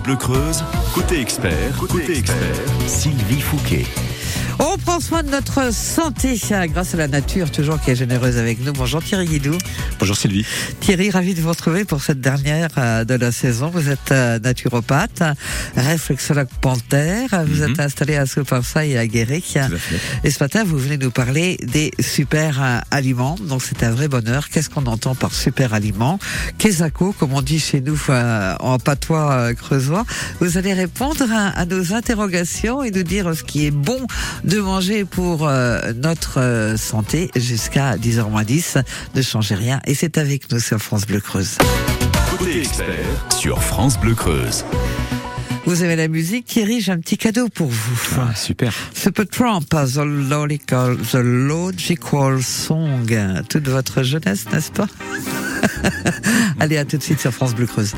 Bleu 0.00 0.16
Creuse, 0.16 0.64
côté 0.94 1.20
expert, 1.20 1.76
côté, 1.76 2.18
expert, 2.18 2.38
Sylvie 2.86 3.40
Fouquet. 3.40 3.84
On 4.58 4.76
prend 4.78 5.00
soin 5.00 5.22
de 5.22 5.30
notre 5.30 5.72
santé 5.72 6.38
euh, 6.52 6.66
grâce 6.66 6.94
à 6.94 6.96
la 6.96 7.08
nature, 7.08 7.50
toujours 7.50 7.80
qui 7.80 7.90
est 7.90 7.96
généreuse 7.96 8.36
avec 8.36 8.64
nous. 8.64 8.72
Bonjour 8.72 9.02
Thierry 9.02 9.26
Guidou. 9.26 9.56
Bonjour 9.98 10.16
Sylvie. 10.16 10.46
Thierry, 10.80 11.10
ravi 11.10 11.34
de 11.34 11.40
vous 11.40 11.48
retrouver 11.48 11.84
pour 11.84 12.02
cette 12.02 12.20
dernière 12.20 12.68
euh, 12.78 13.04
de 13.04 13.14
la 13.14 13.32
saison. 13.32 13.70
Vous 13.72 13.88
êtes 13.88 14.12
euh, 14.12 14.38
naturopathe, 14.38 15.22
réflexologue 15.76 16.48
panthère. 16.60 17.28
Vous 17.46 17.62
Mhm. 17.62 17.72
êtes 17.72 17.80
installé 17.80 18.16
à 18.16 18.26
Soupensa 18.26 18.84
et 18.86 18.98
à 18.98 19.02
fait. 19.08 19.42
Et 20.24 20.30
ce 20.30 20.42
matin, 20.42 20.64
vous 20.64 20.78
venez 20.78 20.96
nous 20.98 21.10
parler 21.10 21.56
des 21.62 21.90
super 22.00 22.62
euh, 22.62 22.78
aliments. 22.90 23.36
Donc 23.48 23.62
c'est 23.62 23.82
un 23.82 23.90
vrai 23.90 24.08
bonheur. 24.08 24.48
Qu'est-ce 24.48 24.70
qu'on 24.70 24.86
entend 24.86 25.14
par 25.14 25.32
super 25.34 25.74
aliments? 25.74 26.18
Quesaco, 26.58 27.12
comme 27.18 27.32
on 27.32 27.42
dit 27.42 27.58
chez 27.60 27.80
nous 27.80 27.98
en 28.60 28.78
patois 28.78 29.54
creusois. 29.54 30.04
Vous 30.40 30.56
allez 30.58 30.72
répondre 30.74 31.24
à, 31.32 31.48
à 31.48 31.64
nos 31.66 31.94
interrogations 31.94 32.82
et 32.82 32.90
nous 32.90 33.02
dire 33.02 33.34
ce 33.34 33.42
qui 33.42 33.66
est 33.66 33.70
bon 33.70 33.98
de 34.44 34.60
manger 34.60 35.04
pour 35.04 35.46
euh, 35.46 35.92
notre 35.94 36.40
euh, 36.40 36.76
santé 36.76 37.30
jusqu'à 37.36 37.96
10h 37.96 38.28
moins 38.30 38.44
10. 38.44 38.78
Ne 39.14 39.22
changez 39.22 39.54
rien. 39.54 39.80
Et 39.86 39.94
c'est 39.94 40.18
avec 40.18 40.50
nous 40.50 40.60
sur 40.60 40.78
France 40.78 41.06
Bleu 41.06 41.20
Creuse. 41.20 41.58
Côté 42.30 42.60
expert 42.60 43.26
sur 43.38 43.62
France 43.62 43.98
Bleu 43.98 44.14
Creuse. 44.14 44.64
Vous 45.64 45.84
aimez 45.84 45.94
la 45.94 46.08
musique, 46.08 46.46
Thierry 46.46 46.80
J'ai 46.80 46.90
un 46.90 46.98
petit 46.98 47.16
cadeau 47.16 47.48
pour 47.48 47.68
vous. 47.68 48.16
Ah, 48.18 48.34
super. 48.34 48.72
Super 48.94 49.26
Trump, 49.28 49.68
The 49.68 49.98
Logical, 50.04 50.96
The 50.96 51.20
Logical 51.22 52.42
Song, 52.42 53.06
toute 53.48 53.68
votre 53.68 54.02
jeunesse, 54.02 54.46
n'est-ce 54.52 54.72
pas? 54.72 54.88
Allez, 56.60 56.78
à 56.78 56.84
tout 56.84 56.96
de 56.96 57.02
suite 57.02 57.20
sur 57.20 57.32
France 57.32 57.54
Bleu 57.54 57.66
Creuse. 57.66 57.92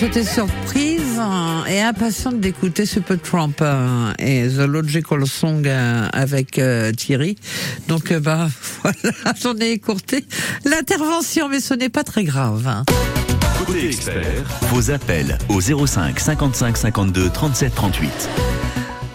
J'étais 0.00 0.24
surprise 0.24 1.18
hein, 1.18 1.62
et 1.68 1.78
impatiente 1.82 2.40
d'écouter 2.40 2.86
Super 2.86 3.20
Trump 3.20 3.58
euh, 3.60 4.14
et 4.18 4.48
The 4.48 4.60
Logical 4.66 5.26
Song 5.26 5.66
euh, 5.66 6.08
avec 6.14 6.58
euh, 6.58 6.90
Thierry. 6.92 7.36
Donc 7.86 8.10
euh, 8.10 8.18
bah 8.18 8.48
voilà, 8.82 9.34
j'en 9.42 9.54
ai 9.58 9.72
écourté 9.72 10.24
l'intervention, 10.64 11.50
mais 11.50 11.60
ce 11.60 11.74
n'est 11.74 11.90
pas 11.90 12.02
très 12.02 12.24
grave. 12.24 12.66
hein. 12.66 12.84
Côté 13.66 13.88
expert, 13.88 14.24
vos 14.72 14.90
appels 14.90 15.36
au 15.50 15.60
05 15.60 16.18
55 16.18 16.78
52 16.78 17.28
37 17.28 17.74
38. 17.74 18.10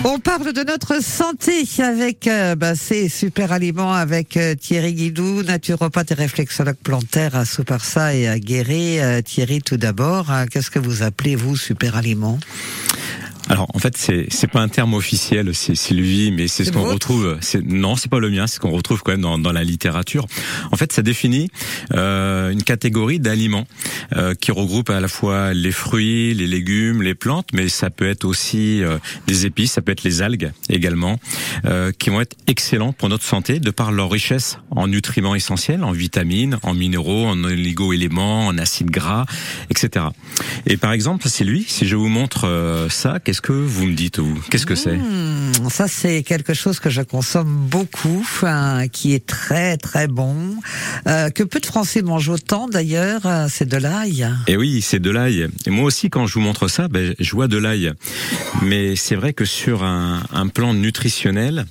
On 0.07 0.19
parle 0.19 0.53
de 0.53 0.61
notre 0.61 1.01
santé 1.01 1.67
avec 1.79 2.27
euh, 2.27 2.53
bah, 2.53 2.75
ces 2.75 3.09
super 3.09 3.51
aliments 3.51 3.91
avec 3.91 4.37
euh, 4.37 4.53
Thierry 4.53 4.93
Guidou, 4.93 5.41
naturopathe 5.41 6.11
et 6.11 6.13
réflexologue 6.13 6.75
plantaire 6.75 7.35
à 7.35 7.43
Souparsa 7.43 8.13
et 8.13 8.27
à 8.27 8.37
Guéret. 8.37 9.01
Euh, 9.01 9.21
Thierry, 9.23 9.63
tout 9.63 9.77
d'abord, 9.77 10.29
hein, 10.29 10.45
qu'est-ce 10.45 10.69
que 10.69 10.77
vous 10.77 11.01
appelez 11.01 11.35
vous 11.35 11.57
super 11.57 11.95
aliments? 11.95 12.37
Alors 13.49 13.67
en 13.73 13.79
fait 13.79 13.95
c'est 13.97 14.27
c'est 14.29 14.47
pas 14.47 14.61
un 14.61 14.67
terme 14.67 14.93
officiel 14.93 15.53
c'est 15.53 15.75
Sylvie 15.75 16.31
mais 16.31 16.47
c'est 16.47 16.65
ce 16.65 16.71
qu'on 16.71 16.83
retrouve. 16.83 17.37
C'est 17.41 17.63
non 17.63 17.95
c'est 17.95 18.09
pas 18.09 18.19
le 18.19 18.29
mien 18.29 18.47
c'est 18.47 18.55
ce 18.55 18.59
qu'on 18.59 18.71
retrouve 18.71 19.03
quand 19.03 19.11
même 19.11 19.21
dans, 19.21 19.37
dans 19.37 19.51
la 19.51 19.63
littérature. 19.63 20.25
En 20.71 20.77
fait 20.77 20.91
ça 20.91 21.01
définit 21.01 21.49
euh, 21.93 22.51
une 22.51 22.63
catégorie 22.63 23.19
d'aliments 23.19 23.65
euh, 24.15 24.33
qui 24.33 24.51
regroupe 24.51 24.89
à 24.89 24.99
la 24.99 25.07
fois 25.07 25.53
les 25.53 25.71
fruits 25.71 26.33
les 26.33 26.47
légumes 26.47 27.01
les 27.01 27.15
plantes 27.15 27.47
mais 27.53 27.69
ça 27.69 27.89
peut 27.89 28.07
être 28.07 28.25
aussi 28.25 28.83
euh, 28.83 28.97
des 29.27 29.45
épices 29.45 29.73
ça 29.73 29.81
peut 29.81 29.91
être 29.91 30.03
les 30.03 30.21
algues 30.21 30.51
également 30.69 31.19
euh, 31.65 31.91
qui 31.91 32.09
vont 32.09 32.21
être 32.21 32.35
excellents 32.47 32.93
pour 32.93 33.09
notre 33.09 33.23
santé 33.23 33.59
de 33.59 33.71
par 33.71 33.91
leur 33.91 34.09
richesse 34.09 34.57
en 34.71 34.87
nutriments 34.87 35.35
essentiels 35.35 35.83
en 35.83 35.91
vitamines 35.91 36.57
en 36.63 36.73
minéraux 36.73 37.25
en 37.25 37.43
oligo-éléments 37.43 38.47
en 38.47 38.57
acides 38.57 38.89
gras 38.89 39.25
etc 39.69 40.05
et 40.65 40.77
par 40.77 40.91
exemple 40.91 41.27
Sylvie 41.29 41.65
si 41.67 41.87
je 41.87 41.95
vous 41.95 42.09
montre 42.09 42.45
euh, 42.47 42.89
ça 42.89 43.19
qu'est-ce 43.19 43.34
que 43.41 43.51
vous 43.53 43.85
me 43.85 43.93
dites 43.93 44.19
vous? 44.19 44.39
Qu'est-ce 44.49 44.65
que 44.65 44.75
c'est? 44.75 44.97
Hmm, 44.97 45.69
Ça, 45.69 45.87
c'est 45.87 46.23
quelque 46.23 46.53
chose 46.53 46.79
que 46.79 46.89
je 46.89 47.01
consomme 47.01 47.67
beaucoup, 47.69 48.25
hein, 48.43 48.87
qui 48.87 49.13
est 49.13 49.25
très 49.25 49.77
très 49.77 50.07
bon, 50.07 50.35
euh, 51.07 51.29
que 51.29 51.43
peu 51.43 51.59
de 51.59 51.65
Français 51.65 52.01
mangent 52.01 52.29
autant 52.29 52.67
d'ailleurs. 52.67 53.25
euh, 53.25 53.47
C'est 53.49 53.67
de 53.67 53.77
l'ail. 53.77 54.27
Et 54.47 54.57
oui, 54.57 54.81
c'est 54.81 54.99
de 54.99 55.09
l'ail. 55.09 55.47
Et 55.65 55.69
moi 55.69 55.85
aussi, 55.85 56.09
quand 56.09 56.27
je 56.27 56.33
vous 56.35 56.41
montre 56.41 56.67
ça, 56.67 56.87
ben, 56.87 57.13
je 57.19 57.31
vois 57.31 57.47
de 57.47 57.57
l'ail. 57.57 57.93
Mais 58.61 58.95
c'est 58.95 59.15
vrai 59.15 59.33
que 59.33 59.45
sur 59.45 59.83
un, 59.83 60.23
un 60.31 60.47
plan 60.47 60.73
nutritionnel, 60.73 61.65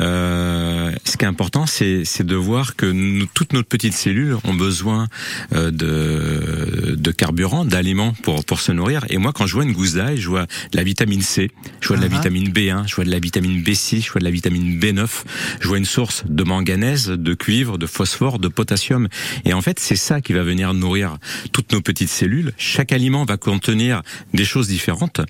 euh, 0.00 0.92
ce 1.04 1.16
qui 1.16 1.24
est 1.24 1.28
important, 1.28 1.66
c'est 1.66 2.04
de 2.22 2.34
voir 2.36 2.76
que 2.76 2.86
nous, 2.86 3.26
toutes 3.32 3.52
nos 3.52 3.62
petites 3.62 3.94
cellules 3.94 4.36
ont 4.44 4.54
besoin 4.54 5.06
de, 5.52 6.94
de 6.96 7.10
carburant, 7.10 7.64
d'aliments 7.64 8.12
pour 8.22 8.44
pour 8.44 8.60
se 8.60 8.72
nourrir. 8.72 9.04
Et 9.08 9.18
moi, 9.18 9.32
quand 9.32 9.46
je 9.46 9.54
vois 9.54 9.64
une 9.64 9.72
gousse 9.72 9.94
d'ail, 9.94 10.18
je 10.18 10.28
vois 10.28 10.46
la 10.72 10.82
vitamine 10.82 11.07
C, 11.22 11.50
je 11.80 11.88
vois 11.88 11.96
de 11.96 12.02
la 12.02 12.08
Ah. 12.10 12.16
vitamine 12.16 12.48
B1, 12.50 12.86
je 12.86 12.94
vois 12.94 13.04
de 13.04 13.10
la 13.10 13.18
vitamine 13.18 13.62
B6, 13.62 14.04
je 14.04 14.10
vois 14.12 14.18
de 14.20 14.24
la 14.24 14.30
vitamine 14.30 14.78
B9, 14.78 15.24
je 15.60 15.68
vois 15.68 15.78
une 15.78 15.84
source 15.84 16.24
de 16.28 16.44
manganèse, 16.44 17.06
de 17.08 17.34
cuivre, 17.34 17.78
de 17.78 17.86
phosphore, 17.86 18.38
de 18.38 18.48
potassium. 18.48 19.08
Et 19.44 19.52
en 19.52 19.62
fait, 19.62 19.78
c'est 19.80 19.96
ça 19.96 20.20
qui 20.20 20.32
va 20.32 20.42
venir 20.42 20.72
nourrir 20.74 21.16
toutes 21.52 21.72
nos 21.72 21.80
petites 21.80 22.10
cellules. 22.10 22.52
Chaque 22.58 22.92
aliment 22.92 23.24
va 23.24 23.36
contenir 23.36 24.02
des 24.34 24.44
choses 24.44 24.68
différentes. 24.68 25.20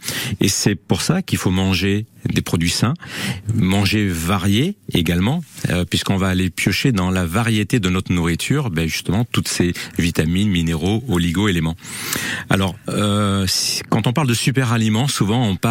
Et 0.41 0.49
c'est 0.49 0.75
pour 0.75 1.01
ça 1.03 1.23
qu'il 1.23 1.39
faut 1.39 1.51
manger 1.51 2.07
des 2.29 2.43
produits 2.43 2.71
sains, 2.71 2.95
manger 3.55 4.09
varié 4.09 4.77
également, 4.93 5.43
euh, 5.71 5.85
puisqu'on 5.85 6.17
va 6.17 6.29
aller 6.29 6.51
piocher 6.51 6.93
dans 6.93 7.11
la 7.11 7.25
variété 7.25 7.79
de 7.81 7.89
notre 7.89 8.13
nourriture, 8.13 8.71
ben 8.71 8.87
justement 8.89 9.25
toutes 9.25 9.49
ces 9.49 9.73
vitamines, 9.99 10.49
minéraux, 10.51 11.03
oligo-éléments. 11.09 11.77
Alors, 12.51 12.75
euh, 12.89 13.47
quand 13.89 14.07
on 14.07 14.13
parle 14.13 14.27
de 14.27 14.35
super 14.35 14.73
aliments, 14.73 15.09
souvent 15.09 15.47
on 15.47 15.57
parle 15.57 15.68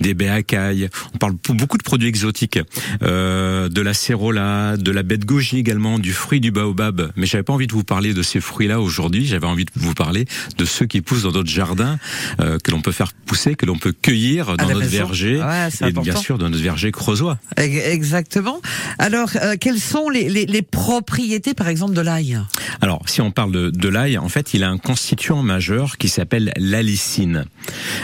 des 0.00 0.14
béacailles, 0.14 0.88
on 1.14 1.18
parle 1.18 1.34
beaucoup 1.48 1.78
de 1.78 1.82
produits 1.82 2.08
exotiques, 2.08 2.58
euh, 3.02 3.68
de 3.68 3.80
la 3.80 3.94
cérola, 3.94 4.76
de 4.76 4.90
la 4.90 5.02
baie 5.02 5.16
de 5.18 5.24
goji 5.24 5.58
également, 5.58 5.98
du 5.98 6.12
fruit 6.12 6.40
du 6.40 6.50
baobab. 6.50 7.12
Mais 7.16 7.26
j'avais 7.26 7.42
pas 7.44 7.52
envie 7.52 7.66
de 7.66 7.72
vous 7.72 7.84
parler 7.84 8.14
de 8.14 8.22
ces 8.22 8.40
fruits-là 8.40 8.80
aujourd'hui. 8.80 9.26
J'avais 9.26 9.46
envie 9.46 9.64
de 9.64 9.70
vous 9.76 9.94
parler 9.94 10.26
de 10.58 10.64
ceux 10.64 10.86
qui 10.86 11.00
poussent 11.00 11.22
dans 11.22 11.32
notre 11.32 11.48
jardin, 11.50 11.98
euh, 12.40 12.58
que 12.62 12.70
l'on 12.70 12.80
peut 12.80 12.92
faire 12.92 13.12
pousser, 13.26 13.54
que 13.54 13.66
l'on 13.66 13.78
peut 13.78 13.92
cueillir 13.92 14.56
dans 14.56 14.66
notre 14.66 14.80
maison. 14.80 14.90
verger 14.90 15.40
Ouais, 15.40 15.68
et 15.88 15.92
bien 15.92 16.16
sûr 16.16 16.38
dans 16.38 16.48
notre 16.48 16.62
verger 16.62 16.92
creusois. 16.92 17.38
Ex- 17.56 17.86
Exactement. 18.00 18.60
Alors, 18.98 19.30
euh, 19.36 19.56
quelles 19.60 19.78
sont 19.80 20.08
les, 20.08 20.28
les, 20.28 20.46
les 20.46 20.62
propriétés, 20.62 21.54
par 21.54 21.68
exemple, 21.68 21.94
de 21.94 22.00
l'ail? 22.00 22.38
Alors, 22.80 23.02
si 23.06 23.20
on 23.20 23.30
parle 23.30 23.52
de, 23.52 23.70
de 23.70 23.88
l'ail, 23.88 24.18
en 24.18 24.28
fait, 24.28 24.54
il 24.54 24.64
a 24.64 24.68
un 24.70 24.78
constituant 24.78 25.42
majeur 25.42 25.96
qui 25.96 26.08
s'appelle 26.08 26.52
l'alicine, 26.56 27.44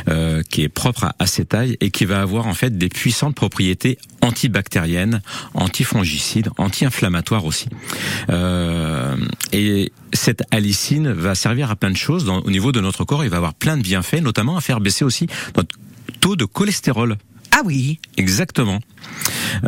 euh, 0.09 0.43
qui 0.50 0.62
est 0.62 0.69
propre 0.69 1.05
à, 1.05 1.15
à 1.19 1.25
cet 1.26 1.55
ail 1.55 1.76
et 1.81 1.90
qui 1.90 2.05
va 2.05 2.20
avoir 2.23 2.46
en 2.46 2.55
fait 2.55 2.76
des 2.78 2.88
puissantes 2.88 3.34
propriétés 3.34 3.99
antibactériennes, 4.20 5.23
antifongicides, 5.55 6.50
anti-inflammatoires 6.58 7.44
aussi. 7.44 7.69
Euh, 8.31 9.17
et 9.52 9.93
cette 10.12 10.43
alicine 10.50 11.11
va 11.12 11.34
servir 11.34 11.70
à 11.70 11.76
plein 11.76 11.90
de 11.90 11.96
choses 11.96 12.25
dans- 12.25 12.40
au 12.40 12.50
niveau 12.50 12.73
de 12.73 12.81
notre 12.81 13.05
corps. 13.05 13.25
Il 13.25 13.31
va 13.31 13.37
avoir 13.38 13.55
plein 13.55 13.76
de 13.76 13.82
bienfaits, 13.82 14.20
notamment 14.23 14.56
à 14.56 14.61
faire 14.61 14.81
baisser 14.81 15.05
aussi 15.05 15.26
notre 15.56 15.76
taux 16.20 16.37
de 16.37 16.44
cholestérol. 16.44 17.17
Ah 17.52 17.62
oui. 17.64 17.99
Exactement. 18.17 18.81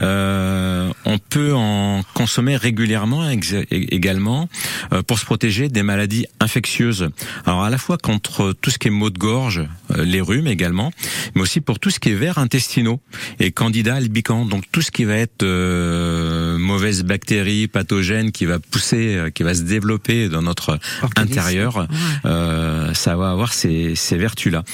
Euh, 0.02 0.90
on 1.04 1.18
peut 1.18 1.54
en 1.54 2.02
consommer 2.14 2.56
régulièrement 2.56 3.28
également 3.70 4.48
euh, 4.92 5.02
pour 5.02 5.18
se 5.18 5.24
protéger 5.24 5.68
des 5.68 5.82
maladies 5.82 6.26
infectieuses. 6.40 7.08
Alors 7.46 7.62
à 7.62 7.70
la 7.70 7.78
fois 7.78 7.98
contre 7.98 8.52
tout 8.60 8.70
ce 8.70 8.78
qui 8.78 8.88
est 8.88 8.90
maux 8.90 9.10
de 9.10 9.18
gorge, 9.18 9.62
euh, 9.90 10.04
les 10.04 10.20
rhumes 10.20 10.46
également, 10.46 10.92
mais 11.34 11.42
aussi 11.42 11.60
pour 11.60 11.78
tout 11.78 11.90
ce 11.90 11.98
qui 12.00 12.10
est 12.10 12.14
vers 12.14 12.38
intestinaux 12.38 13.00
et 13.40 13.50
candida 13.52 13.94
albicans. 13.94 14.46
Donc 14.46 14.64
tout 14.70 14.82
ce 14.82 14.90
qui 14.90 15.04
va 15.04 15.14
être 15.14 15.42
euh, 15.42 16.58
mauvaise 16.58 17.04
bactérie 17.04 17.68
pathogène 17.68 18.32
qui 18.32 18.44
va 18.46 18.58
pousser, 18.58 19.16
euh, 19.16 19.30
qui 19.30 19.42
va 19.42 19.54
se 19.54 19.62
développer 19.62 20.28
dans 20.28 20.42
notre 20.42 20.78
intérieur, 21.16 21.86
euh, 22.24 22.94
ça 22.94 23.16
va 23.16 23.30
avoir 23.30 23.52
ces, 23.52 23.94
ces 23.94 24.16
vertus-là. 24.16 24.64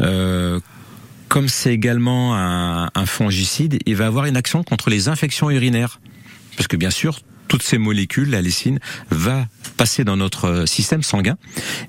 Euh, 0.00 0.60
comme 1.28 1.48
c'est 1.48 1.72
également 1.72 2.34
un, 2.36 3.06
fongicide, 3.06 3.78
il 3.86 3.96
va 3.96 4.06
avoir 4.06 4.26
une 4.26 4.36
action 4.36 4.62
contre 4.62 4.90
les 4.90 5.08
infections 5.08 5.50
urinaires. 5.50 6.00
Parce 6.56 6.68
que 6.68 6.76
bien 6.76 6.90
sûr, 6.90 7.20
toutes 7.48 7.62
ces 7.62 7.78
molécules, 7.78 8.30
la 8.30 8.42
lysine, 8.42 8.78
va 9.10 9.46
passer 9.76 10.04
dans 10.04 10.16
notre 10.16 10.64
système 10.66 11.02
sanguin, 11.02 11.36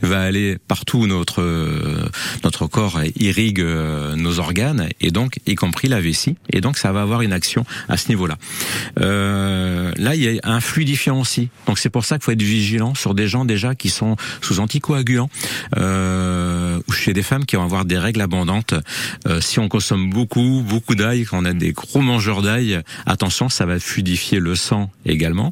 va 0.01 0.21
aller 0.21 0.57
partout 0.67 0.99
où 0.99 1.07
notre 1.07 1.41
euh, 1.41 2.09
notre 2.43 2.67
corps 2.67 2.99
irrigue 3.15 3.61
euh, 3.61 4.15
nos 4.15 4.39
organes 4.39 4.89
et 4.99 5.11
donc 5.11 5.39
y 5.45 5.55
compris 5.55 5.87
la 5.87 6.01
vessie 6.01 6.35
et 6.51 6.61
donc 6.61 6.77
ça 6.77 6.91
va 6.91 7.01
avoir 7.01 7.21
une 7.21 7.33
action 7.33 7.65
à 7.87 7.97
ce 7.97 8.09
niveau-là. 8.09 8.37
Euh, 8.99 9.91
là, 9.97 10.15
il 10.15 10.23
y 10.23 10.39
a 10.39 10.49
un 10.49 10.59
fluidifiant 10.59 11.19
aussi. 11.19 11.49
Donc 11.65 11.79
c'est 11.79 11.89
pour 11.89 12.05
ça 12.05 12.17
qu'il 12.17 12.25
faut 12.25 12.31
être 12.31 12.41
vigilant 12.41 12.95
sur 12.95 13.13
des 13.13 13.27
gens 13.27 13.45
déjà 13.45 13.75
qui 13.75 13.89
sont 13.89 14.15
sous 14.41 14.59
anticoagulants 14.59 15.29
euh, 15.77 16.79
ou 16.87 16.91
chez 16.91 17.13
des 17.13 17.23
femmes 17.23 17.45
qui 17.45 17.55
vont 17.55 17.63
avoir 17.63 17.85
des 17.85 17.97
règles 17.97 18.21
abondantes. 18.21 18.73
Euh, 19.27 19.41
si 19.41 19.59
on 19.59 19.67
consomme 19.67 20.09
beaucoup 20.09 20.63
beaucoup 20.67 20.95
d'ail, 20.95 21.25
quand 21.25 21.39
on 21.41 21.45
a 21.45 21.53
des 21.53 21.71
gros 21.71 22.01
mangeurs 22.01 22.41
d'ail, 22.41 22.81
attention, 23.05 23.49
ça 23.49 23.65
va 23.65 23.79
fluidifier 23.79 24.39
le 24.39 24.55
sang 24.55 24.89
également. 25.05 25.46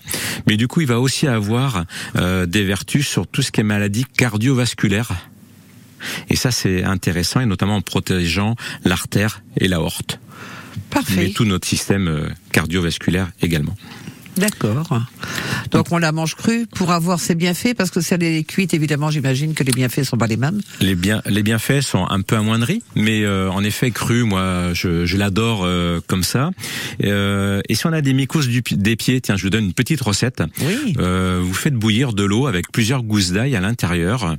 Mais 0.48 0.58
du 0.58 0.68
coup, 0.68 0.82
il 0.82 0.88
va 0.88 1.00
aussi 1.00 1.28
avoir 1.28 1.86
euh, 2.16 2.46
des 2.46 2.64
vertus 2.64 3.08
sur 3.08 3.28
tout 3.28 3.42
ce 3.42 3.52
qui 3.52 3.62
est 3.62 3.64
maladie 3.64 4.06
cardiovasculaire. 4.18 5.12
Et 6.30 6.36
ça, 6.36 6.52
c'est 6.52 6.84
intéressant, 6.84 7.40
et 7.42 7.46
notamment 7.46 7.78
en 7.78 7.82
protégeant 7.82 8.56
l'artère 8.84 9.42
et 9.58 9.68
l'aorte, 9.68 10.20
Parfait. 10.90 11.14
mais 11.18 11.30
tout 11.32 11.46
notre 11.46 11.68
système 11.68 12.08
euh, 12.08 12.30
cardiovasculaire 12.52 13.32
également. 13.42 13.76
D'accord. 14.38 15.02
Donc 15.72 15.92
on 15.92 15.98
la 15.98 16.12
mange 16.12 16.36
crue 16.36 16.68
pour 16.68 16.92
avoir 16.92 17.20
ses 17.20 17.36
bienfaits, 17.36 17.74
parce 17.76 17.90
que 17.90 18.02
si 18.02 18.14
elle 18.14 18.24
est 18.24 18.44
cuite, 18.44 18.74
évidemment, 18.74 19.10
j'imagine 19.10 19.54
que 19.54 19.64
les 19.64 19.72
bienfaits 19.72 20.04
sont 20.04 20.18
pas 20.18 20.28
les 20.28 20.38
mêmes. 20.38 20.62
Les, 20.80 20.96
bien, 20.96 21.22
les 21.26 21.44
bienfaits 21.44 21.82
sont 21.82 22.06
un 22.08 22.22
peu 22.22 22.36
amoindris, 22.36 22.84
mais 22.96 23.24
euh, 23.24 23.50
en 23.50 23.64
effet, 23.64 23.92
cru, 23.92 24.24
moi, 24.24 24.74
je, 24.74 25.06
je 25.06 25.18
l'adore 25.18 25.64
euh, 25.64 26.00
comme 26.08 26.24
ça. 26.24 26.52
Euh, 27.04 27.62
et 27.70 27.76
si 27.76 27.88
on 27.88 27.94
a 27.94 28.02
des 28.02 28.14
mycoses 28.14 28.48
du, 28.48 28.62
des 28.72 28.96
pieds, 28.96 29.22
tiens, 29.22 29.38
je 29.38 29.44
vous 29.44 29.50
donne 29.50 29.66
une 29.66 29.74
petite 29.74 30.02
recette. 30.02 30.44
Oui. 30.62 30.96
Euh, 31.00 31.42
vous 31.44 31.54
faites 31.54 31.76
bouillir 31.76 32.14
de 32.14 32.24
l'eau 32.24 32.48
avec 32.48 32.72
plusieurs 32.72 33.04
gousses 33.04 33.32
d'ail 33.32 33.56
à 33.56 33.62
l'intérieur. 33.62 34.36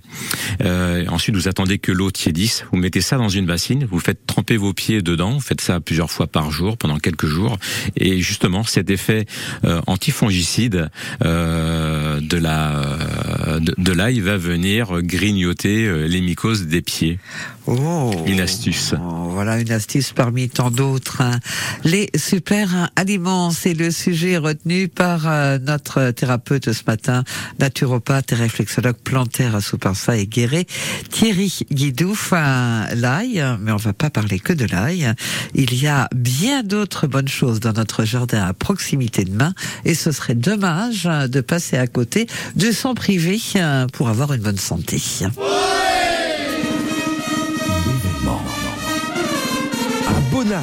Euh, 0.62 1.04
ensuite, 1.08 1.34
vous 1.34 1.48
attendez 1.48 1.78
que 1.78 1.92
l'eau 1.92 2.10
tiédisse. 2.10 2.64
Vous 2.72 2.78
mettez 2.78 3.00
ça 3.00 3.16
dans 3.16 3.28
une 3.28 3.46
bassine. 3.46 3.86
Vous 3.90 4.00
faites 4.00 4.26
tremper 4.26 4.56
vos 4.56 4.72
pieds 4.72 5.02
dedans. 5.02 5.32
Vous 5.32 5.40
faites 5.40 5.60
ça 5.60 5.80
plusieurs 5.80 6.10
fois 6.10 6.26
par 6.26 6.50
jour 6.50 6.76
pendant 6.76 6.98
quelques 6.98 7.26
jours. 7.26 7.58
Et 7.96 8.20
justement, 8.20 8.64
cet 8.64 8.90
effet 8.90 9.26
euh, 9.64 9.80
antifongicide 9.86 10.90
euh, 11.24 12.20
de 12.20 12.36
la 12.36 12.76
euh, 12.76 13.60
de, 13.60 13.92
l'ail 13.92 14.20
va 14.20 14.36
venir 14.36 15.02
grignoter 15.02 15.86
euh, 15.86 16.06
les 16.06 16.20
mycoses 16.20 16.66
des 16.66 16.82
pieds. 16.82 17.18
Oh. 17.68 18.12
Une 18.26 18.40
astuce. 18.40 18.94
Oh, 18.96 19.28
voilà 19.30 19.58
une 19.58 19.72
astuce 19.72 20.12
parmi 20.12 20.48
tant 20.48 20.70
d'autres. 20.70 21.20
hein. 21.20 21.40
Les 21.84 22.10
super 22.16 22.74
hein, 22.74 22.88
aliments, 22.96 23.50
c'est 23.50 23.74
le 23.74 23.90
sujet 23.90 24.36
retenu 24.36 24.88
par 24.88 25.26
euh, 25.26 25.58
notre 25.58 26.10
thérapeute 26.12 26.72
ce 26.72 26.82
matin, 26.86 27.24
naturopathe 27.58 28.32
et 28.32 28.36
réflexologue 28.36 28.96
plantaire 28.96 29.56
à 29.56 29.60
Souparsa 29.60 30.16
et 30.16 30.26
Guéret, 30.26 30.66
Thierry 31.10 31.52
Guidouf. 31.72 32.32
hein, 32.32 32.86
L'ail, 32.94 33.44
mais 33.60 33.72
on 33.72 33.76
va 33.76 33.92
pas 33.92 34.10
parler 34.10 34.38
que 34.38 34.52
de 34.52 34.64
l'ail. 34.66 35.12
Il 35.54 35.74
y 35.74 35.88
a 35.88 36.08
bien 36.14 36.62
d'autres 36.62 37.06
bonnes 37.06 37.28
choses 37.28 37.58
dans 37.60 37.72
notre 37.72 38.04
jardin 38.04 38.44
à 38.44 38.52
proximité 38.52 39.24
de 39.24 39.32
main 39.32 39.54
et 39.84 39.94
ce 39.94 40.12
serait 40.12 40.34
dommage 40.36 41.04
de 41.04 41.40
passer 41.40 41.76
à 41.76 41.86
côté 41.86 42.26
de 42.54 42.70
s'en 42.70 42.94
priver 42.94 43.40
hein, 43.56 43.86
pour 43.92 44.08
avoir 44.08 44.32
une 44.32 44.42
bonne 44.42 44.56
santé. 44.58 45.00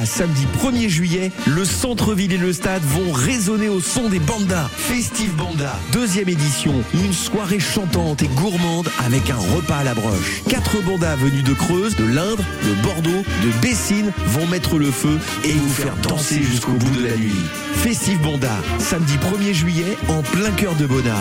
Samedi 0.04 0.46
1er 0.62 0.88
juillet, 0.88 1.32
le 1.46 1.64
centre-ville 1.64 2.32
et 2.32 2.38
le 2.38 2.52
stade 2.52 2.82
vont 2.82 3.12
résonner 3.12 3.68
au 3.68 3.80
son 3.80 4.08
des 4.08 4.18
bandas. 4.18 4.68
Festive 4.76 5.34
Banda, 5.36 5.78
deuxième 5.92 6.28
édition, 6.28 6.74
une 6.94 7.12
soirée 7.12 7.60
chantante 7.60 8.22
et 8.22 8.28
gourmande 8.28 8.90
avec 9.04 9.30
un 9.30 9.36
repas 9.36 9.78
à 9.78 9.84
la 9.84 9.94
broche. 9.94 10.42
Quatre 10.48 10.82
bandas 10.82 11.16
venus 11.16 11.44
de 11.44 11.54
Creuse, 11.54 11.96
de 11.96 12.04
l'Indre, 12.04 12.44
de 12.64 12.82
Bordeaux, 12.82 13.24
de 13.42 13.60
Bessines 13.62 14.12
vont 14.26 14.46
mettre 14.48 14.78
le 14.78 14.90
feu 14.90 15.18
et 15.44 15.52
vous 15.52 15.70
faire 15.70 15.96
danser 15.96 16.42
jusqu'au 16.42 16.72
bout 16.72 16.96
de 16.96 17.06
la 17.06 17.16
nuit. 17.16 17.44
Festive 17.74 18.20
Banda, 18.20 18.52
samedi 18.78 19.14
1er 19.16 19.52
juillet, 19.52 19.96
en 20.08 20.22
plein 20.22 20.50
cœur 20.52 20.74
de 20.74 20.86
Bona. 20.86 21.16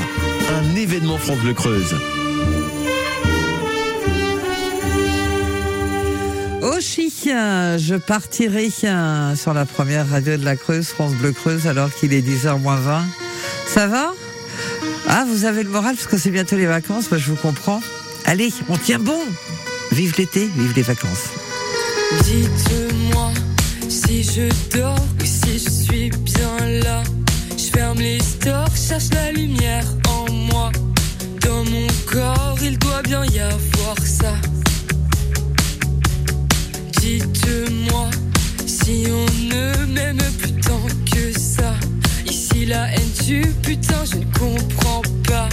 Un 0.49 0.75
événement 0.75 1.17
France 1.17 1.39
Bleu 1.39 1.53
Creuse. 1.53 1.95
Je 6.79 7.95
partirai 7.97 8.71
euh, 8.85 9.35
sur 9.35 9.53
la 9.53 9.65
première 9.65 10.09
radio 10.09 10.37
de 10.37 10.43
la 10.43 10.55
Creuse, 10.55 10.87
France 10.87 11.13
Bleu 11.13 11.31
Creuse, 11.31 11.67
alors 11.67 11.93
qu'il 11.93 12.13
est 12.13 12.21
10h 12.21 12.59
moins 12.59 12.77
20. 12.77 13.05
Ça 13.67 13.87
va? 13.87 14.11
Ah, 15.07 15.23
vous 15.27 15.45
avez 15.45 15.63
le 15.63 15.69
moral 15.69 15.95
parce 15.95 16.07
que 16.07 16.17
c'est 16.17 16.31
bientôt 16.31 16.55
les 16.55 16.65
vacances, 16.65 17.11
moi 17.11 17.19
je 17.19 17.29
vous 17.29 17.35
comprends. 17.35 17.81
Allez, 18.25 18.51
on 18.69 18.77
tient 18.77 18.99
bon 18.99 19.19
Vive 19.91 20.15
l'été, 20.17 20.49
vive 20.57 20.73
les 20.75 20.81
vacances. 20.81 21.29
Dites-moi 22.23 23.31
si 23.89 24.23
je 24.23 24.49
dors 24.75 25.05
si 25.23 25.59
je 25.59 25.69
suis 25.69 26.09
bien 26.09 26.81
là. 26.83 27.03
Je 27.55 27.65
ferme 27.65 27.99
les 27.99 28.19
stores, 28.19 28.75
cherche 28.75 29.09
la 29.13 29.31
lumière 29.31 29.85
en 30.09 30.31
moi. 30.31 30.71
Dans 31.41 31.63
mon 31.65 31.87
corps, 32.07 32.57
il 32.63 32.79
doit 32.79 33.03
bien 33.03 33.23
y 33.25 33.39
avoir 33.39 33.97
ça. 34.03 34.33
Dites-moi 37.03 38.09
si 38.65 39.07
on 39.09 39.25
ne 39.49 39.85
m'aime 39.87 40.23
plus 40.39 40.53
tant 40.53 40.87
que 41.13 41.37
ça. 41.37 41.73
Ici 42.25 42.65
la 42.65 42.93
haine 42.93 43.11
tu 43.25 43.41
putain, 43.61 44.05
je 44.09 44.19
ne 44.19 44.25
comprends 44.39 45.01
pas. 45.27 45.49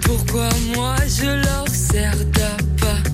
Pourquoi 0.00 0.48
moi 0.74 0.96
je 1.06 1.26
leur 1.26 1.68
sers 1.68 2.16
d'appât. 2.32 3.07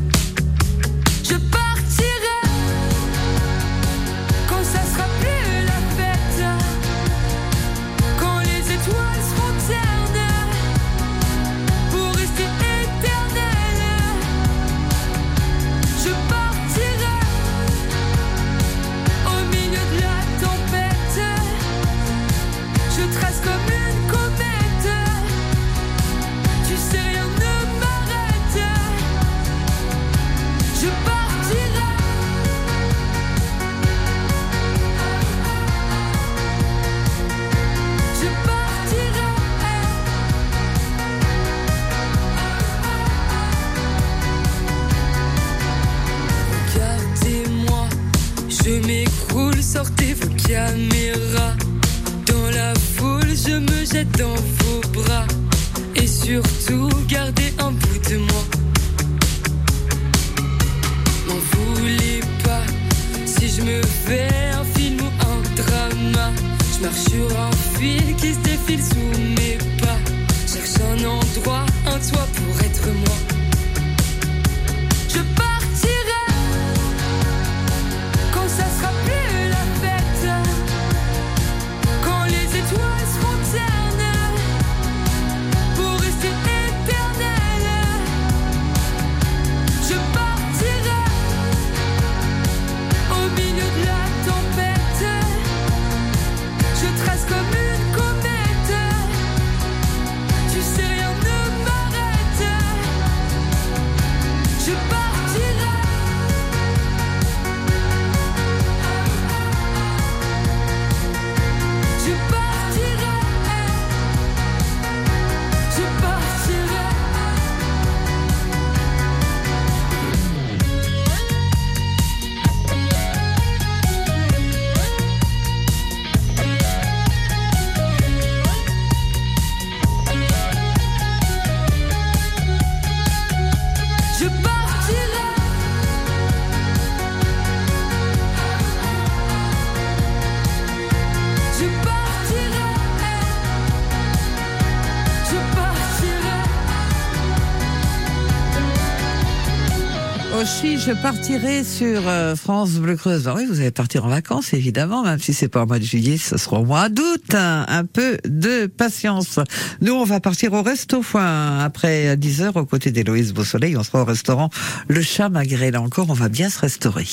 Je 150.87 150.93
partirai 150.93 151.65
sur 151.65 152.09
euh, 152.09 152.37
France 152.37 152.73
Bleu 152.73 152.97
Creuse. 152.97 153.27
Ah 153.27 153.35
vous 153.49 153.61
allez 153.61 153.71
partir 153.71 154.05
en 154.05 154.09
vacances, 154.09 154.53
évidemment, 154.53 155.03
même 155.03 155.19
si 155.19 155.33
c'est 155.33 155.49
pas 155.49 155.63
au 155.63 155.67
mois 155.67 155.79
de 155.79 155.85
juillet, 155.85 156.19
ce 156.19 156.37
sera 156.37 156.59
au 156.59 156.65
mois 156.65 156.91
d'août. 156.91 157.35
Un, 157.35 157.85
peu 157.87 158.19
de 158.27 158.67
patience. 158.67 159.39
Nous, 159.81 159.95
on 159.95 160.05
va 160.05 160.21
partir 160.21 160.53
au 160.53 160.63
resto, 160.63 160.99
enfin, 160.99 161.61
après 161.61 162.17
10 162.17 162.43
heures, 162.43 162.57
aux 162.57 162.67
côtés 162.67 162.91
d'Héloïse 162.91 163.33
Beausoleil. 163.33 163.77
On 163.77 163.83
sera 163.83 164.03
au 164.03 164.05
restaurant 164.05 164.51
Le 164.89 165.01
Chat 165.01 165.31
Magret. 165.31 165.71
Là 165.71 165.81
encore, 165.81 166.07
on 166.11 166.15
va 166.15 166.29
bien 166.29 166.51
se 166.51 166.59
restaurer. 166.59 167.07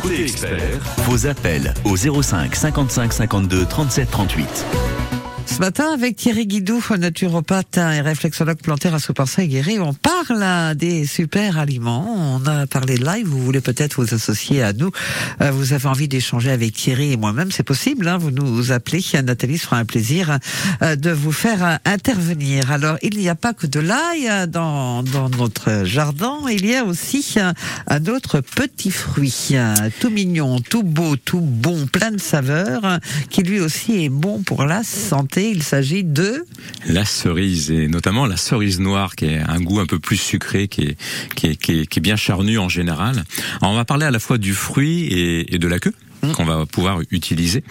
Côté 0.00 0.22
expert, 0.22 0.80
Vos 1.08 1.26
appels 1.26 1.74
au 1.84 1.96
05 1.96 2.54
55 2.54 3.12
52 3.12 3.66
37 3.66 4.10
38. 4.10 4.66
Ce 5.46 5.58
matin, 5.58 5.92
avec 5.92 6.16
Thierry 6.16 6.46
Guidou, 6.46 6.82
naturopathe 6.98 7.76
et 7.76 8.00
réflexologue 8.00 8.56
plantaire 8.56 8.94
à 8.94 8.98
Souparsa 8.98 9.42
et 9.42 9.48
Guéry, 9.48 9.78
on 9.78 9.92
parle 9.92 10.74
des 10.74 11.06
super 11.06 11.58
aliments. 11.58 12.06
On 12.36 12.46
a 12.46 12.66
parlé 12.66 12.96
de 12.96 13.04
live. 13.04 13.26
Vous 13.26 13.42
voulez 13.42 13.60
peut-être 13.60 14.02
vous 14.02 14.14
associer 14.14 14.62
à 14.62 14.72
nous. 14.72 14.90
Euh, 15.40 15.50
Vous 15.50 15.72
avez 15.72 15.86
envie 15.86 16.08
d'échanger 16.08 16.50
avec 16.50 16.72
Thierry 16.72 17.12
et 17.12 17.16
moi-même, 17.16 17.50
c'est 17.50 17.62
possible. 17.62 18.08
Hein, 18.08 18.18
vous 18.18 18.30
nous 18.30 18.72
appelez. 18.72 19.02
Nathalie 19.22 19.58
se 19.58 19.64
fera 19.64 19.78
un 19.78 19.84
plaisir 19.84 20.38
euh, 20.80 20.96
de 20.96 21.10
vous 21.10 21.32
faire 21.32 21.64
euh, 21.64 21.76
intervenir. 21.84 22.70
Alors, 22.70 22.96
il 23.02 23.18
n'y 23.18 23.28
a 23.28 23.34
pas 23.34 23.52
que 23.52 23.66
de 23.66 23.80
l'ail 23.80 24.48
dans, 24.48 25.02
dans 25.02 25.28
notre 25.28 25.84
jardin. 25.84 26.38
Il 26.50 26.66
y 26.66 26.74
a 26.74 26.84
aussi 26.84 27.34
euh, 27.36 27.52
un 27.88 28.06
autre 28.06 28.40
petit 28.40 28.90
fruit, 28.90 29.54
tout 30.00 30.10
mignon, 30.10 30.60
tout 30.60 30.82
beau, 30.82 31.16
tout 31.16 31.40
bon, 31.40 31.86
plein 31.86 32.10
de 32.10 32.20
saveurs, 32.20 32.98
qui 33.28 33.42
lui 33.42 33.60
aussi 33.60 34.04
est 34.04 34.08
bon 34.08 34.42
pour 34.42 34.64
la 34.64 34.82
santé. 34.82 35.31
Il 35.36 35.62
s'agit 35.62 36.04
de 36.04 36.44
La 36.86 37.04
cerise, 37.04 37.70
et 37.70 37.88
notamment 37.88 38.26
la 38.26 38.36
cerise 38.36 38.80
noire, 38.80 39.16
qui 39.16 39.26
est 39.26 39.38
un 39.38 39.60
goût 39.60 39.80
un 39.80 39.86
peu 39.86 39.98
plus 39.98 40.16
sucré, 40.18 40.68
qui 40.68 40.82
est, 40.82 40.96
qui 41.34 41.46
est, 41.46 41.56
qui 41.56 41.80
est, 41.80 41.86
qui 41.86 41.98
est 41.98 42.02
bien 42.02 42.16
charnu 42.16 42.58
en 42.58 42.68
général. 42.68 43.24
Alors, 43.60 43.72
on 43.72 43.76
va 43.76 43.84
parler 43.84 44.04
à 44.04 44.10
la 44.10 44.18
fois 44.18 44.38
du 44.38 44.52
fruit 44.54 45.04
et, 45.04 45.54
et 45.54 45.58
de 45.58 45.68
la 45.68 45.78
queue 45.78 45.94
qu'on 46.34 46.44
va 46.44 46.66
pouvoir 46.66 47.00
utiliser. 47.10 47.64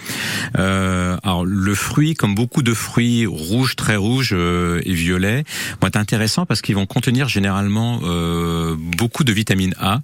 Euh, 0.58 1.16
alors 1.22 1.44
le 1.44 1.74
fruit, 1.74 2.14
comme 2.14 2.34
beaucoup 2.34 2.62
de 2.62 2.74
fruits 2.74 3.24
rouges, 3.24 3.76
très 3.76 3.96
rouges 3.96 4.34
euh, 4.34 4.82
et 4.84 4.92
violets, 4.92 5.44
vont 5.80 5.88
être 5.88 5.96
intéressants 5.96 6.44
parce 6.44 6.60
qu'ils 6.60 6.74
vont 6.74 6.86
contenir 6.86 7.28
généralement 7.28 8.00
euh, 8.04 8.76
beaucoup 8.78 9.24
de 9.24 9.32
vitamine 9.32 9.74
A 9.80 10.02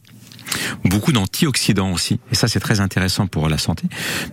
beaucoup 0.85 1.13
d'antioxydants 1.13 1.93
aussi, 1.93 2.21
et 2.33 2.35
ça 2.35 2.49
c'est 2.49 2.61
très 2.61 2.81
intéressant 2.81 3.27
pour 3.27 3.49
la 3.49 3.59
santé. 3.59 3.85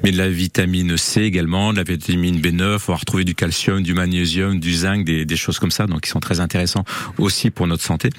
Mais 0.03 0.11
de 0.11 0.17
la 0.17 0.29
vitamine 0.29 0.97
C 0.97 1.21
également, 1.21 1.71
de 1.71 1.77
la 1.77 1.83
vitamine 1.83 2.39
B9, 2.39 2.79
on 2.87 2.91
va 2.91 2.97
retrouver 2.97 3.23
du 3.23 3.35
calcium, 3.35 3.81
du 3.81 3.93
magnésium, 3.93 4.59
du 4.59 4.73
zinc, 4.73 5.05
des, 5.05 5.25
des 5.25 5.35
choses 5.37 5.59
comme 5.59 5.71
ça, 5.71 5.87
donc 5.87 6.01
qui 6.01 6.09
sont 6.09 6.19
très 6.19 6.39
intéressants 6.39 6.85
aussi 7.17 7.49
pour 7.49 7.67
notre 7.67 7.83
santé. 7.83 8.09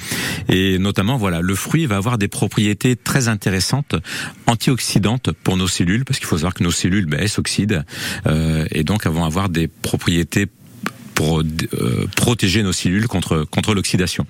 Et 0.49 0.79
notamment, 0.79 1.17
voilà, 1.17 1.41
le 1.41 1.55
fruit 1.55 1.87
va 1.87 1.97
avoir 1.97 2.19
des 2.19 2.29
propriétés 2.29 2.97
très 2.97 3.29
intéressantes 3.29 3.97
antioxydantes 4.47 5.33
pour 5.33 5.57
nos 5.57 5.69
cellules, 5.69 6.05
parce 6.05 6.19
qu'il 6.19 6.29
faut 6.29 6.39
savoir 6.39 6.55
que 6.55 6.65
nos 6.65 6.71
cellules 6.71 7.07
ben, 7.07 7.21
elles 7.21 7.29
s'oxydent 7.29 7.85
euh, 8.27 8.67
et 8.71 8.85
donc 8.85 9.03
elles 9.05 9.13
vont 9.13 9.25
avoir 9.25 9.49
des 9.49 9.69
propriétés 9.69 10.47
pour 11.17 11.41
euh, 11.41 12.07
protéger 12.15 12.63
nos 12.63 12.73
cellules 12.73 13.09
contre 13.09 13.45
contre 13.51 13.75
l'oxydation. 13.75 14.27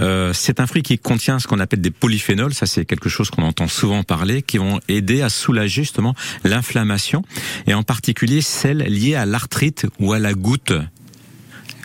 Euh, 0.00 0.32
c'est 0.32 0.60
un 0.60 0.66
fruit 0.66 0.82
qui 0.82 0.96
contient 0.96 1.38
ce 1.38 1.46
qu'on 1.46 1.60
appelle 1.60 1.82
des 1.82 1.90
polyphénols, 1.90 2.54
ça 2.54 2.64
c'est 2.64 2.86
quelque 2.86 3.10
chose 3.10 3.28
qu'on 3.30 3.42
entend 3.42 3.68
souvent 3.68 4.02
parler, 4.04 4.40
qui 4.40 4.56
vont 4.56 4.80
aider 4.88 5.20
à 5.20 5.28
soulager 5.28 5.82
justement 5.82 6.14
l'inflammation 6.44 7.22
et 7.66 7.74
en 7.74 7.82
particulier 7.82 8.40
celle 8.40 8.78
liée 8.78 9.16
à 9.16 9.26
l'arthrite 9.26 9.86
ou 9.98 10.12
à 10.12 10.18
la 10.18 10.34
goutte 10.34 10.72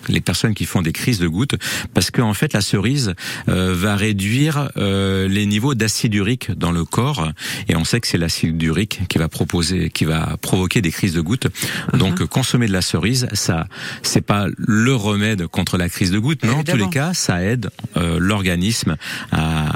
les 0.07 0.21
personnes 0.21 0.53
qui 0.53 0.65
font 0.65 0.81
des 0.81 0.93
crises 0.93 1.19
de 1.19 1.27
gouttes, 1.27 1.55
parce 1.93 2.11
qu'en 2.11 2.33
fait 2.33 2.53
la 2.53 2.61
cerise 2.61 3.13
euh, 3.47 3.73
va 3.75 3.95
réduire 3.95 4.71
euh, 4.77 5.27
les 5.27 5.45
niveaux 5.45 5.75
d'acide 5.75 6.13
urique 6.13 6.51
dans 6.51 6.71
le 6.71 6.85
corps, 6.85 7.31
et 7.67 7.75
on 7.75 7.83
sait 7.83 7.99
que 7.99 8.07
c'est 8.07 8.17
l'acide 8.17 8.61
urique 8.61 9.01
qui 9.09 9.17
va 9.17 9.27
proposer, 9.27 9.89
qui 9.89 10.05
va 10.05 10.37
provoquer 10.41 10.81
des 10.81 10.91
crises 10.91 11.13
de 11.13 11.21
gouttes. 11.21 11.47
Donc 11.93 12.23
consommer 12.25 12.67
de 12.67 12.73
la 12.73 12.81
cerise, 12.81 13.27
ça, 13.33 13.67
c'est 14.03 14.21
pas 14.21 14.47
le 14.57 14.95
remède 14.95 15.47
contre 15.47 15.77
la 15.77 15.89
crise 15.89 16.11
de 16.11 16.19
gouttes, 16.19 16.41
mais 16.43 16.51
en 16.51 16.63
tous 16.63 16.77
les 16.77 16.89
cas, 16.89 17.13
ça 17.13 17.43
aide 17.43 17.69
euh, 17.97 18.17
l'organisme 18.19 18.95
à, 19.31 19.69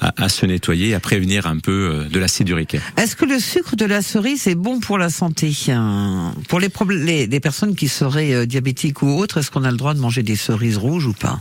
à, 0.00 0.12
à 0.24 0.28
se 0.28 0.46
nettoyer, 0.46 0.94
à 0.94 1.00
prévenir 1.00 1.46
un 1.46 1.58
peu 1.58 1.70
euh, 1.72 2.08
de 2.08 2.18
l'acide 2.18 2.48
urique. 2.48 2.76
Est-ce 2.96 3.16
que 3.16 3.24
le 3.24 3.38
sucre 3.38 3.76
de 3.76 3.84
la 3.84 4.02
cerise 4.02 4.46
est 4.46 4.54
bon 4.54 4.80
pour 4.80 4.98
la 4.98 5.10
santé? 5.10 5.52
Euh, 5.68 6.30
Pour 6.48 6.60
les, 6.60 6.68
les, 6.90 7.26
les 7.26 7.40
personnes 7.40 7.74
qui 7.74 7.88
seraient 7.88 8.32
euh, 8.34 8.46
diabétiques 8.46 9.02
ou 9.02 9.08
autres, 9.18 9.38
est-ce 9.38 9.50
qu'on 9.50 9.64
a 9.64 9.70
le 9.70 9.76
droit 9.76 9.94
de 9.94 10.00
manger 10.00 10.22
des 10.22 10.36
cerises 10.36 10.76
rouges 10.78 11.06
ou 11.06 11.12
pas? 11.12 11.40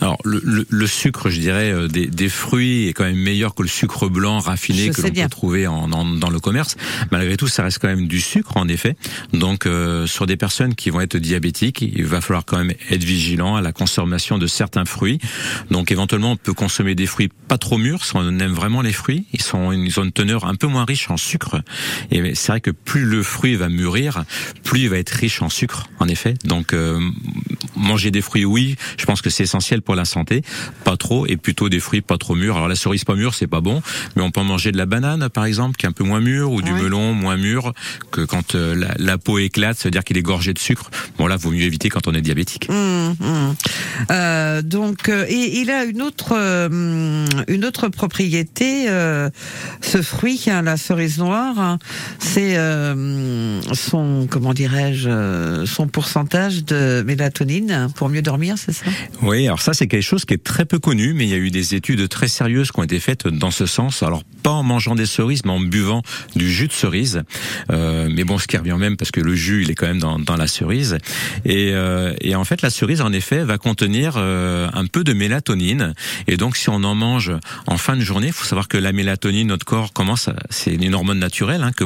Alors 0.00 0.18
le, 0.24 0.40
le, 0.44 0.66
le 0.68 0.86
sucre, 0.86 1.30
je 1.30 1.40
dirais, 1.40 1.88
des, 1.88 2.06
des 2.06 2.28
fruits 2.28 2.88
est 2.88 2.92
quand 2.92 3.04
même 3.04 3.16
meilleur 3.16 3.54
que 3.54 3.62
le 3.62 3.68
sucre 3.68 4.08
blanc 4.08 4.38
raffiné 4.38 4.86
Je 4.86 4.92
que 4.92 5.02
l'on 5.02 5.10
peut 5.10 5.28
trouver 5.28 5.66
en, 5.66 5.90
en- 5.92 6.04
dans 6.04 6.30
le 6.30 6.38
commerce. 6.40 6.76
Malgré 7.10 7.36
tout, 7.36 7.48
ça 7.48 7.62
reste 7.62 7.78
quand 7.80 7.88
même 7.88 8.06
du 8.08 8.20
sucre, 8.20 8.56
en 8.56 8.68
effet. 8.68 8.96
Donc 9.32 9.66
euh, 9.66 10.06
sur 10.06 10.26
des 10.26 10.36
personnes 10.36 10.74
qui 10.74 10.90
vont 10.90 11.00
être 11.00 11.16
diabétiques, 11.16 11.82
il 11.82 12.04
va 12.04 12.20
falloir 12.20 12.44
quand 12.44 12.58
même 12.58 12.72
être 12.90 13.04
vigilant 13.04 13.56
à 13.56 13.60
la 13.60 13.72
consommation 13.72 14.38
de 14.38 14.46
certains 14.46 14.84
fruits. 14.84 15.18
Donc 15.70 15.90
éventuellement, 15.90 16.32
on 16.32 16.36
peut 16.36 16.54
consommer 16.54 16.94
des 16.94 17.06
fruits 17.06 17.30
pas 17.48 17.58
trop 17.58 17.78
mûrs 17.78 17.95
si 18.04 18.12
on 18.16 18.38
aime 18.38 18.52
vraiment 18.52 18.82
les 18.82 18.92
fruits. 18.92 19.24
Ils 19.32 19.42
sont 19.42 19.72
ils 19.72 19.98
ont 20.00 20.04
une 20.04 20.12
teneur 20.12 20.44
un 20.46 20.54
peu 20.54 20.66
moins 20.66 20.84
riche 20.84 21.10
en 21.10 21.16
sucre. 21.16 21.60
Et 22.10 22.34
c'est 22.34 22.52
vrai 22.52 22.60
que 22.60 22.70
plus 22.70 23.04
le 23.04 23.22
fruit 23.22 23.54
va 23.54 23.68
mûrir, 23.68 24.24
plus 24.64 24.80
il 24.80 24.88
va 24.90 24.98
être 24.98 25.10
riche 25.10 25.42
en 25.42 25.48
sucre, 25.48 25.88
en 26.00 26.08
effet. 26.08 26.34
Donc 26.44 26.72
euh, 26.72 27.00
manger 27.76 28.10
des 28.10 28.20
fruits, 28.22 28.44
oui, 28.44 28.76
je 28.98 29.04
pense 29.04 29.22
que 29.22 29.30
c'est 29.30 29.44
essentiel 29.44 29.82
pour 29.82 29.94
la 29.94 30.04
santé. 30.04 30.42
Pas 30.84 30.96
trop, 30.96 31.26
et 31.26 31.36
plutôt 31.36 31.68
des 31.68 31.80
fruits 31.80 32.00
pas 32.00 32.18
trop 32.18 32.34
mûrs. 32.34 32.56
Alors 32.56 32.68
la 32.68 32.76
cerise 32.76 33.04
pas 33.04 33.14
mûre, 33.14 33.34
c'est 33.34 33.46
pas 33.46 33.60
bon, 33.60 33.82
mais 34.16 34.22
on 34.22 34.30
peut 34.30 34.42
manger 34.42 34.72
de 34.72 34.76
la 34.78 34.86
banane, 34.86 35.28
par 35.28 35.44
exemple, 35.44 35.76
qui 35.76 35.86
est 35.86 35.88
un 35.88 35.92
peu 35.92 36.04
moins 36.04 36.20
mûre, 36.20 36.52
ou 36.52 36.62
du 36.62 36.72
Oui. 36.72 36.82
melon 36.82 37.12
moins 37.14 37.36
mûr, 37.36 37.72
que 38.10 38.20
quand 38.22 38.54
euh, 38.54 38.74
la, 38.74 38.94
la 38.98 39.18
peau 39.18 39.38
éclate, 39.38 39.78
c'est-à-dire 39.78 40.04
qu'il 40.04 40.16
est 40.16 40.22
gorgé 40.22 40.52
de 40.52 40.58
sucre. 40.58 40.90
Bon 41.18 41.26
là, 41.26 41.36
vaut 41.36 41.50
mieux 41.50 41.62
éviter 41.62 41.88
quand 41.88 42.06
on 42.08 42.14
est 42.14 42.20
diabétique. 42.20 42.66
Hum, 42.70 43.14
hum. 43.20 43.54
Euh, 44.10 44.62
donc, 44.62 45.08
et 45.08 45.60
il 45.60 45.70
a 45.70 45.84
une 45.84 46.02
autre, 46.02 46.32
une 47.48 47.64
autre 47.64 47.85
propriété. 47.90 48.88
euh, 48.88 49.30
ce 49.80 50.02
fruit, 50.02 50.42
hein, 50.48 50.62
la 50.62 50.76
cerise 50.76 51.18
noire, 51.18 51.58
hein, 51.58 51.78
c'est 52.18 52.56
euh, 52.56 53.60
son, 53.72 54.26
comment 54.28 54.52
dirais-je, 54.52 55.08
euh, 55.08 55.66
son 55.66 55.86
pourcentage 55.86 56.64
de 56.64 57.02
mélatonine 57.06 57.88
pour 57.94 58.08
mieux 58.08 58.22
dormir, 58.22 58.56
c'est 58.58 58.72
ça? 58.72 58.86
Oui, 59.22 59.46
alors 59.46 59.60
ça 59.60 59.72
c'est 59.72 59.86
quelque 59.86 60.02
chose 60.02 60.24
qui 60.24 60.34
est 60.34 60.42
très 60.42 60.64
peu 60.64 60.78
connu, 60.78 61.14
mais 61.14 61.24
il 61.24 61.30
y 61.30 61.34
a 61.34 61.38
eu 61.38 61.50
des 61.50 61.74
études 61.74 62.08
très 62.08 62.28
sérieuses 62.28 62.72
qui 62.72 62.80
ont 62.80 62.84
été 62.84 63.00
faites 63.00 63.28
dans 63.28 63.50
ce 63.50 63.66
sens. 63.66 64.02
Alors 64.02 64.22
pas 64.42 64.50
en 64.50 64.62
mangeant 64.62 64.94
des 64.94 65.06
cerises, 65.06 65.44
mais 65.44 65.52
en 65.52 65.60
buvant 65.60 66.02
du 66.34 66.50
jus 66.50 66.68
de 66.68 66.72
cerise. 66.72 67.22
Euh, 67.70 68.08
mais 68.10 68.24
bon, 68.24 68.38
ce 68.38 68.46
qui 68.46 68.56
revient 68.56 68.76
même 68.78 68.96
parce 68.96 69.10
que 69.10 69.20
le 69.20 69.34
jus 69.34 69.62
il 69.62 69.70
est 69.70 69.74
quand 69.74 69.86
même 69.86 69.98
dans, 69.98 70.36
la 70.36 70.46
cerise. 70.46 70.98
Et, 71.44 71.74
en 72.36 72.44
fait 72.44 72.60
la 72.60 72.70
cerise 72.70 73.00
en 73.00 73.12
effet 73.12 73.44
va 73.44 73.56
contenir 73.56 74.16
un 74.18 74.86
peu 74.86 75.04
de 75.04 75.12
mélatonine. 75.12 75.94
Et 76.26 76.36
donc 76.36 76.56
si 76.56 76.68
on 76.68 76.84
en 76.84 76.94
mange 76.94 77.32
en 77.66 77.75
fin 77.76 77.96
de 77.96 78.02
journée, 78.02 78.28
il 78.28 78.32
faut 78.32 78.44
savoir 78.44 78.68
que 78.68 78.76
la 78.78 78.92
mélatonine, 78.92 79.48
notre 79.48 79.64
corps 79.66 79.92
commence, 79.92 80.28
c'est 80.50 80.74
une 80.74 80.94
hormone 80.94 81.18
naturelle 81.18 81.62
hein, 81.62 81.72
que 81.72 81.84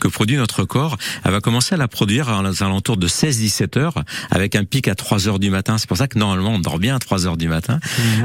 que 0.00 0.08
produit 0.08 0.36
notre 0.36 0.64
corps. 0.64 0.96
Elle 1.24 1.32
va 1.32 1.40
commencer 1.40 1.74
à 1.74 1.78
la 1.78 1.88
produire 1.88 2.28
à 2.28 2.38
alentours 2.38 2.96
de 2.96 3.08
16-17 3.08 3.78
heures, 3.78 4.04
avec 4.30 4.54
un 4.54 4.64
pic 4.64 4.88
à 4.88 4.94
3 4.94 5.28
heures 5.28 5.38
du 5.38 5.50
matin. 5.50 5.78
C'est 5.78 5.88
pour 5.88 5.96
ça 5.96 6.08
que 6.08 6.18
normalement 6.18 6.54
on 6.54 6.58
dort 6.58 6.78
bien 6.78 6.96
à 6.96 6.98
3 6.98 7.26
heures 7.26 7.36
du 7.36 7.48
matin, 7.48 7.80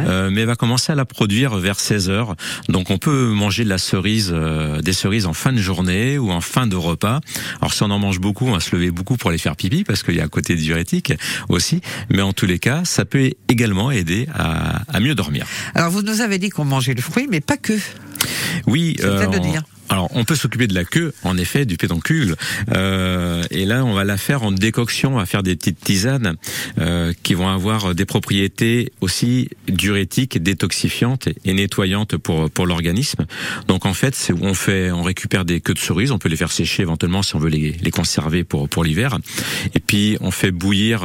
Euh, 0.07 0.29
mais 0.31 0.41
elle 0.41 0.47
va 0.47 0.55
commencer 0.55 0.91
à 0.91 0.95
la 0.95 1.05
produire 1.05 1.55
vers 1.57 1.79
16 1.79 2.09
heures. 2.09 2.35
Donc 2.69 2.89
on 2.89 2.97
peut 2.97 3.27
manger 3.27 3.63
de 3.63 3.69
la 3.69 3.77
cerise, 3.77 4.31
euh, 4.33 4.81
des 4.81 4.93
cerises 4.93 5.25
en 5.25 5.33
fin 5.33 5.53
de 5.53 5.61
journée 5.61 6.17
ou 6.17 6.31
en 6.31 6.41
fin 6.41 6.67
de 6.67 6.75
repas. 6.75 7.19
Alors 7.59 7.73
si 7.73 7.83
on 7.83 7.91
en 7.91 7.99
mange 7.99 8.19
beaucoup, 8.19 8.47
on 8.47 8.51
va 8.53 8.59
se 8.59 8.75
lever 8.75 8.91
beaucoup 8.91 9.17
pour 9.17 9.31
les 9.31 9.37
faire 9.37 9.55
pipi 9.55 9.83
parce 9.83 10.03
qu'il 10.03 10.15
y 10.15 10.21
a 10.21 10.23
un 10.23 10.29
côté 10.29 10.55
diurétique 10.55 11.13
aussi. 11.49 11.81
Mais 12.09 12.21
en 12.21 12.33
tous 12.33 12.45
les 12.45 12.59
cas, 12.59 12.81
ça 12.85 13.05
peut 13.05 13.31
également 13.47 13.91
aider 13.91 14.27
à, 14.33 14.81
à 14.87 14.99
mieux 14.99 15.15
dormir. 15.15 15.45
Alors, 15.75 15.91
vous 15.91 16.01
nous 16.01 16.21
avez 16.21 16.37
dit 16.37 16.49
qu'on 16.49 16.65
mangeait 16.65 16.93
le 16.93 17.00
fruit, 17.01 17.27
mais 17.29 17.41
pas 17.41 17.57
que. 17.57 17.73
Oui, 18.67 18.95
de 18.95 19.39
dire. 19.39 19.63
Alors, 19.91 20.09
on 20.15 20.23
peut 20.23 20.37
s'occuper 20.37 20.67
de 20.67 20.73
la 20.73 20.85
queue, 20.85 21.13
en 21.25 21.37
effet, 21.37 21.65
du 21.65 21.75
pédoncule. 21.75 22.37
Euh, 22.73 23.43
et 23.51 23.65
là, 23.65 23.83
on 23.83 23.91
va 23.91 24.05
la 24.05 24.15
faire 24.15 24.43
en 24.43 24.53
décoction. 24.53 25.15
On 25.15 25.17
va 25.17 25.25
faire 25.25 25.43
des 25.43 25.57
petites 25.57 25.81
tisanes 25.81 26.37
euh, 26.79 27.11
qui 27.23 27.33
vont 27.33 27.49
avoir 27.49 27.93
des 27.93 28.05
propriétés 28.05 28.93
aussi 29.01 29.49
diurétiques, 29.67 30.41
détoxifiantes 30.41 31.27
et 31.43 31.53
nettoyantes 31.53 32.15
pour 32.15 32.49
pour 32.49 32.67
l'organisme. 32.67 33.25
Donc, 33.67 33.85
en 33.85 33.93
fait, 33.93 34.15
c'est 34.15 34.31
où 34.31 34.39
on 34.43 34.53
fait, 34.53 34.91
on 34.91 35.03
récupère 35.03 35.43
des 35.43 35.59
queues 35.59 35.73
de 35.73 35.79
cerises. 35.79 36.11
On 36.11 36.19
peut 36.19 36.29
les 36.29 36.37
faire 36.37 36.53
sécher 36.53 36.83
éventuellement 36.83 37.21
si 37.21 37.35
on 37.35 37.39
veut 37.39 37.49
les, 37.49 37.73
les 37.73 37.91
conserver 37.91 38.45
pour 38.45 38.69
pour 38.69 38.85
l'hiver. 38.85 39.17
Et 39.75 39.81
puis, 39.81 40.17
on 40.21 40.31
fait 40.31 40.51
bouillir. 40.51 41.03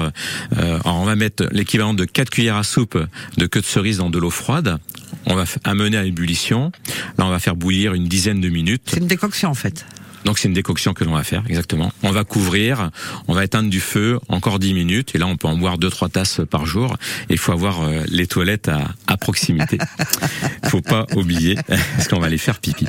Euh, 0.57 0.79
alors, 0.85 1.01
on 1.01 1.05
va 1.05 1.17
mettre 1.17 1.49
l'équivalent 1.51 1.93
de 1.93 2.05
4 2.05 2.31
cuillères 2.31 2.55
à 2.55 2.63
soupe 2.63 2.97
de 3.37 3.47
queue 3.47 3.63
de 3.63 3.67
cerise 3.67 3.99
dans 3.99 4.11
de 4.11 4.19
l'eau 4.21 4.31
froide. 4.31 4.79
On 5.27 5.35
va 5.35 5.45
amener 5.65 5.97
à 5.97 6.05
ébullition. 6.05 6.71
Là, 7.19 7.27
on 7.27 7.31
va 7.31 7.39
faire 7.39 7.57
bouillir 7.57 7.95
une 7.95 8.07
dizaine 8.07 8.41
de 8.41 8.49
minutes. 8.49 8.83
C'est 8.87 9.01
une 9.01 9.07
décoction, 9.07 9.51
en 9.51 9.55
fait. 9.55 9.85
Donc 10.27 10.41
c'est 10.41 10.49
une 10.49 10.55
décoction 10.55 10.93
que 10.93 11.05
l'on 11.05 11.13
va 11.15 11.23
faire, 11.23 11.45
exactement. 11.49 11.93
On 12.03 12.11
va 12.11 12.25
couvrir, 12.25 12.91
on 13.29 13.33
va 13.33 13.45
éteindre 13.45 13.71
du 13.71 13.79
feu 13.79 14.19
encore 14.29 14.59
10 14.59 14.75
minutes, 14.75 15.15
et 15.15 15.19
là 15.19 15.27
on 15.29 15.37
peut 15.37 15.47
en 15.47 15.57
boire 15.57 15.79
deux 15.79 15.89
trois 15.89 16.09
tasses 16.09 16.41
par 16.51 16.67
jour. 16.67 16.97
Et 17.31 17.35
il 17.35 17.39
faut 17.39 17.53
avoir 17.53 17.83
euh, 17.83 18.03
les 18.09 18.27
toilettes 18.27 18.69
à, 18.69 18.89
à 19.07 19.17
proximité. 19.17 19.79
faut 20.67 20.81
pas 20.81 21.07
oublier, 21.15 21.55
parce 21.69 22.09
qu'on 22.09 22.19
va 22.19 22.29
les 22.29 22.39
faire 22.39 22.59
pipi. 22.59 22.87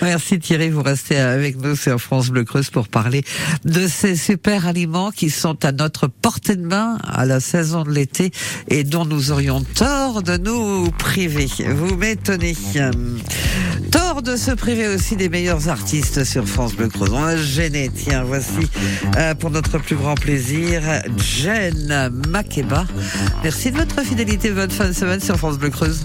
Merci 0.00 0.38
Thierry, 0.38 0.70
vous 0.70 0.82
restez 0.82 1.18
avec 1.18 1.60
nous 1.60 1.76
sur 1.76 2.00
France 2.00 2.30
Bleu 2.30 2.44
Creuse 2.44 2.70
pour 2.70 2.88
parler 2.88 3.22
de 3.66 3.86
ces 3.86 4.16
super 4.16 4.66
aliments 4.66 5.10
qui 5.10 5.28
sont 5.28 5.62
à 5.64 5.72
notre 5.72 6.06
portée 6.06 6.56
de 6.56 6.66
main 6.66 6.96
à 7.06 7.26
la 7.26 7.38
saison 7.38 7.84
de 7.84 7.90
l'été 7.90 8.30
et 8.68 8.84
dont 8.84 9.04
nous 9.04 9.30
aurions 9.30 9.62
tort 9.62 10.22
de 10.22 10.38
nous 10.38 10.90
priver. 10.92 11.48
Vous 11.68 11.96
m'étonnez. 11.96 12.56
Tort 13.90 14.11
de 14.22 14.36
se 14.36 14.52
priver 14.52 14.88
aussi 14.88 15.16
des 15.16 15.28
meilleurs 15.28 15.68
artistes 15.68 16.24
sur 16.24 16.46
France 16.46 16.74
Bleu 16.74 16.88
Creuse. 16.88 17.10
On 17.12 17.24
a 17.24 17.36
gêné. 17.36 17.90
Tiens, 17.94 18.22
voici 18.22 18.68
euh, 19.16 19.34
pour 19.34 19.50
notre 19.50 19.78
plus 19.78 19.96
grand 19.96 20.14
plaisir 20.14 20.82
Jen 21.16 22.10
Makeba. 22.28 22.86
Merci 23.42 23.72
de 23.72 23.78
votre 23.78 24.02
fidélité, 24.02 24.50
bonne 24.50 24.70
fin 24.70 24.88
de 24.88 24.92
semaine 24.92 25.20
sur 25.20 25.36
France 25.36 25.58
Bleu 25.58 25.70
Creuse. 25.70 26.04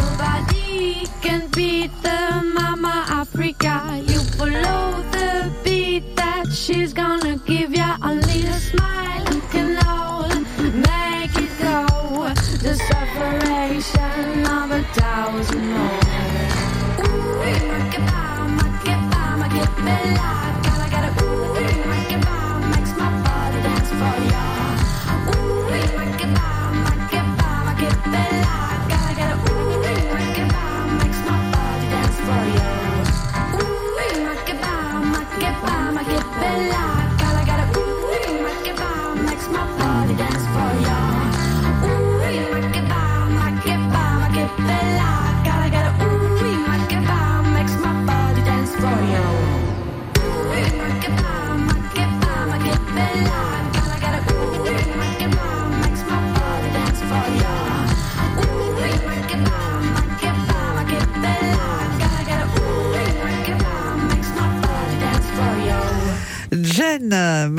Nobody 0.00 1.04
can 1.20 1.48
beat 1.48 1.90
the 2.02 2.42
mama 2.54 3.04
Africa. 3.08 4.02
You 4.06 4.20
follow 4.36 4.99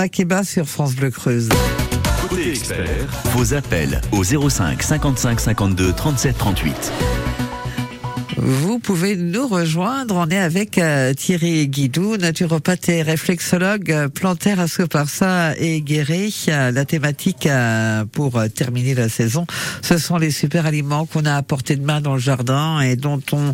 Makeba 0.01 0.43
sur 0.43 0.67
France 0.67 0.95
Bleu 0.95 1.11
Creuse. 1.11 1.47
Côté 2.27 2.49
expert, 2.49 3.07
Vos 3.35 3.53
appels 3.53 4.01
au 4.11 4.23
05 4.23 4.81
55 4.81 5.39
52 5.39 5.93
37 5.93 6.37
38. 6.39 6.91
Vous 8.37 8.79
pouvez 8.79 9.15
nous 9.15 9.47
rejoindre. 9.47 10.15
On 10.15 10.27
est 10.29 10.37
avec 10.37 10.77
euh, 10.77 11.13
Thierry 11.13 11.67
Guidou, 11.67 12.17
naturopathe 12.17 12.89
et 12.89 13.01
réflexologue 13.01 13.91
euh, 13.91 14.07
plantaire 14.07 14.59
à 14.59 14.67
Scoparsa 14.67 15.57
et 15.57 15.81
Guéret. 15.81 16.29
Euh, 16.47 16.71
La 16.71 16.85
thématique 16.85 17.45
euh, 17.45 18.05
pour 18.05 18.41
terminer 18.55 18.95
la 18.95 19.09
saison, 19.09 19.45
ce 19.81 19.97
sont 19.97 20.17
les 20.17 20.31
super 20.31 20.65
aliments 20.65 21.05
qu'on 21.05 21.25
a 21.25 21.35
à 21.35 21.41
portée 21.41 21.75
de 21.75 21.85
main 21.85 22.01
dans 22.01 22.13
le 22.13 22.19
jardin 22.19 22.79
et 22.79 22.95
dont 22.95 23.21
on 23.31 23.51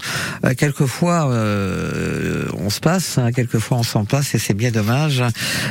quelquefois 0.56 1.28
on 1.28 2.70
se 2.70 2.80
passe, 2.80 3.18
hein, 3.18 3.32
quelquefois 3.32 3.78
on 3.78 3.84
s'en 3.84 4.06
passe 4.06 4.36
et 4.36 4.40
c'est 4.40 4.54
bien 4.54 4.72
dommage. 4.72 5.24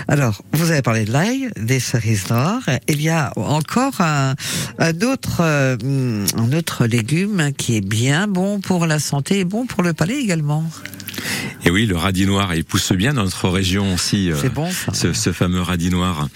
Alors, 0.09 0.43
vous 0.53 0.71
avez 0.71 0.83
parlé 0.83 1.05
de 1.05 1.13
l'ail, 1.13 1.49
des 1.57 1.81
cerises 1.81 2.29
noires. 2.31 2.63
Il 2.89 3.01
y 3.01 3.09
a 3.09 3.33
encore 3.37 4.01
un, 4.01 4.35
autre 5.03 5.43
un 5.43 6.53
autre 6.53 6.87
légume 6.87 7.53
qui 7.57 7.77
est 7.77 7.87
bien 7.87 8.27
bon 8.27 8.61
pour 8.61 8.87
la 8.87 8.96
santé 8.99 9.41
et 9.41 9.45
bon 9.45 9.67
pour 9.67 9.83
le 9.83 9.93
palais 9.93 10.17
également. 10.17 10.65
Et 11.65 11.71
oui, 11.71 11.87
le 11.87 11.97
radis 11.97 12.27
noir, 12.27 12.55
il 12.55 12.65
pousse 12.65 12.93
bien 12.93 13.15
dans 13.15 13.25
notre 13.25 13.49
région 13.49 13.95
aussi. 13.95 14.31
euh, 14.31 14.37
C'est 14.41 14.53
bon 14.53 14.71
ça. 14.71 14.93
ce, 14.95 15.13
ce 15.13 15.33
fameux 15.33 15.61
radis 15.61 15.91
noir. 15.91 16.29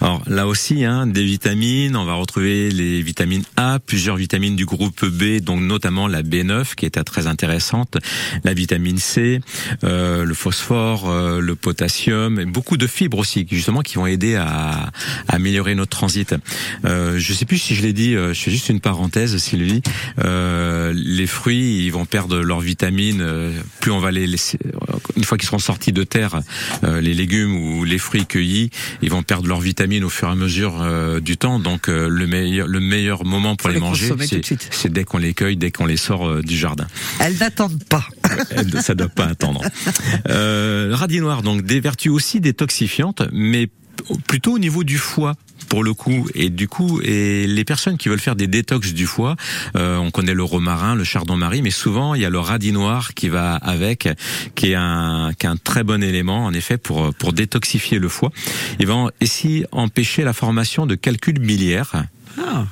Alors 0.00 0.22
là 0.26 0.46
aussi, 0.46 0.84
hein, 0.84 1.06
des 1.06 1.24
vitamines, 1.24 1.96
on 1.96 2.04
va 2.04 2.14
retrouver 2.14 2.70
les 2.70 3.02
vitamines 3.02 3.44
A, 3.56 3.78
plusieurs 3.78 4.16
vitamines 4.16 4.56
du 4.56 4.64
groupe 4.66 5.04
B, 5.06 5.40
donc 5.40 5.60
notamment 5.60 6.08
la 6.08 6.22
B9 6.22 6.74
qui 6.74 6.86
est 6.86 7.02
très 7.04 7.26
intéressante, 7.26 7.96
la 8.44 8.54
vitamine 8.54 8.98
C, 8.98 9.40
euh, 9.84 10.24
le 10.24 10.34
phosphore, 10.34 11.08
euh, 11.10 11.40
le 11.40 11.54
potassium, 11.54 12.40
et 12.40 12.44
beaucoup 12.46 12.76
de 12.76 12.86
fibres 12.86 13.18
aussi, 13.18 13.44
qui, 13.46 13.56
justement 13.56 13.82
qui 13.82 13.94
vont 13.96 14.06
aider 14.06 14.34
à, 14.36 14.46
à 14.48 14.90
améliorer 15.28 15.74
notre 15.74 15.90
transit. 15.96 16.34
Euh, 16.84 17.18
je 17.18 17.32
sais 17.32 17.44
plus 17.44 17.58
si 17.58 17.74
je 17.74 17.82
l'ai 17.82 17.92
dit, 17.92 18.14
euh, 18.14 18.34
je 18.34 18.40
fais 18.40 18.50
juste 18.50 18.68
une 18.68 18.80
parenthèse, 18.80 19.36
Sylvie. 19.38 19.82
Euh, 20.24 20.92
les 20.94 21.26
fruits, 21.26 21.84
ils 21.84 21.90
vont 21.90 22.04
perdre 22.04 22.38
leurs 22.38 22.60
vitamines, 22.60 23.20
euh, 23.20 23.52
plus 23.80 23.90
on 23.92 23.98
va 24.00 24.10
les 24.10 24.36
une 25.16 25.24
fois 25.24 25.38
qu'ils 25.38 25.46
seront 25.46 25.58
sortis 25.58 25.92
de 25.92 26.04
terre, 26.04 26.40
euh, 26.84 27.00
les 27.00 27.14
légumes 27.14 27.56
ou 27.56 27.84
les 27.84 27.98
fruits 27.98 28.26
cueillis, 28.26 28.70
ils 29.02 29.10
vont 29.10 29.22
perdre 29.22 29.48
leurs 29.48 29.60
vitamines 29.60 30.04
au 30.04 30.08
fur 30.08 30.28
et 30.28 30.32
à 30.32 30.34
mesure 30.34 30.80
euh, 30.80 31.20
du 31.20 31.36
temps. 31.36 31.58
Donc 31.58 31.88
euh, 31.88 32.08
le 32.08 32.26
meilleur, 32.26 32.66
le 32.66 32.80
meilleur 32.80 33.24
moment 33.24 33.56
pour 33.56 33.68
les, 33.68 33.76
les 33.76 33.80
manger, 33.80 34.12
c'est 34.70 34.92
dès 34.92 35.04
qu'on 35.04 35.18
les 35.18 35.34
cueille, 35.34 35.56
dès 35.56 35.70
qu'on 35.70 35.86
les 35.86 35.96
sort 35.96 36.26
euh, 36.26 36.42
du 36.42 36.56
jardin. 36.56 36.86
Elles 37.20 37.36
n'attendent 37.38 37.82
pas. 37.84 38.06
Ça 38.82 38.94
doit 38.94 39.08
pas 39.08 39.26
attendre. 39.26 39.62
Euh, 40.28 40.88
le 40.88 40.94
radis 40.94 41.20
noir, 41.20 41.42
donc 41.42 41.62
des 41.62 41.80
vertus 41.80 42.12
aussi 42.12 42.40
détoxifiantes, 42.40 43.22
mais 43.32 43.68
plutôt 44.26 44.54
au 44.54 44.58
niveau 44.58 44.84
du 44.84 44.98
foie 44.98 45.34
pour 45.68 45.82
le 45.82 45.94
coup 45.94 46.28
et 46.34 46.50
du 46.50 46.68
coup 46.68 47.00
et 47.02 47.46
les 47.46 47.64
personnes 47.64 47.96
qui 47.96 48.08
veulent 48.08 48.20
faire 48.20 48.36
des 48.36 48.46
détox 48.46 48.92
du 48.92 49.06
foie 49.06 49.36
euh, 49.76 49.96
on 49.96 50.10
connaît 50.10 50.34
le 50.34 50.42
romarin 50.44 50.94
le 50.94 51.04
chardon-marie 51.04 51.62
mais 51.62 51.70
souvent 51.70 52.14
il 52.14 52.22
y 52.22 52.24
a 52.24 52.30
le 52.30 52.38
radis 52.38 52.72
noir 52.72 53.14
qui 53.14 53.28
va 53.28 53.54
avec 53.54 54.08
qui 54.54 54.72
est 54.72 54.74
un 54.74 55.32
qui 55.38 55.46
est 55.46 55.48
un 55.48 55.56
très 55.56 55.84
bon 55.84 56.02
élément 56.02 56.44
en 56.44 56.52
effet 56.52 56.78
pour 56.78 57.12
pour 57.14 57.32
détoxifier 57.32 57.98
le 57.98 58.08
foie. 58.08 58.30
Il 58.78 58.86
va 58.86 59.06
aussi 59.22 59.64
empêcher 59.72 60.24
la 60.24 60.32
formation 60.32 60.86
de 60.86 60.94
calculs 60.94 61.38
biliaires 61.38 62.04
Ah, 62.40 62.66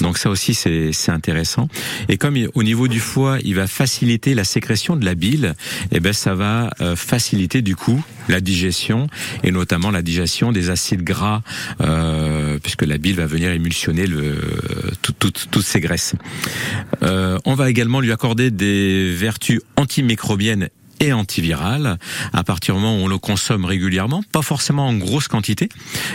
donc 0.00 0.18
ça 0.18 0.30
aussi 0.30 0.54
c'est 0.54 1.10
intéressant. 1.10 1.68
Et 2.08 2.16
comme 2.16 2.36
il- 2.36 2.48
au 2.54 2.62
niveau 2.62 2.88
du 2.88 3.00
foie, 3.00 3.38
il 3.44 3.54
va 3.54 3.66
faciliter 3.66 4.34
la 4.34 4.44
sécrétion 4.44 4.96
de 4.96 5.04
la 5.04 5.14
bile, 5.14 5.54
et 5.92 6.00
ben 6.00 6.12
ça 6.12 6.34
va 6.34 6.70
euh, 6.80 6.96
faciliter 6.96 7.62
du 7.62 7.76
coup 7.76 8.02
la 8.28 8.40
digestion 8.40 9.08
et 9.42 9.50
notamment 9.50 9.90
la 9.90 10.02
digestion 10.02 10.52
des 10.52 10.70
acides 10.70 11.02
gras, 11.02 11.42
euh, 11.80 12.58
puisque 12.62 12.82
la 12.82 12.98
bile 12.98 13.16
va 13.16 13.26
venir 13.26 13.50
émulsionner 13.52 14.06
le, 14.06 14.36
tout- 15.02 15.12
tout- 15.12 15.32
toutes 15.50 15.64
ces 15.64 15.80
graisses. 15.80 16.14
Euh, 17.02 17.38
on 17.44 17.54
va 17.54 17.70
également 17.70 18.00
lui 18.00 18.12
accorder 18.12 18.50
des 18.50 19.14
vertus 19.14 19.60
antimicrobiennes 19.76 20.68
et 21.00 21.12
antivirales 21.12 21.98
à 22.32 22.44
partir 22.44 22.74
du 22.74 22.80
moment 22.80 22.96
où 22.96 23.04
on 23.04 23.08
le 23.08 23.18
consomme 23.18 23.64
régulièrement, 23.64 24.22
pas 24.32 24.42
forcément 24.42 24.86
en 24.86 24.94
grosse 24.94 25.28
quantité, 25.28 25.68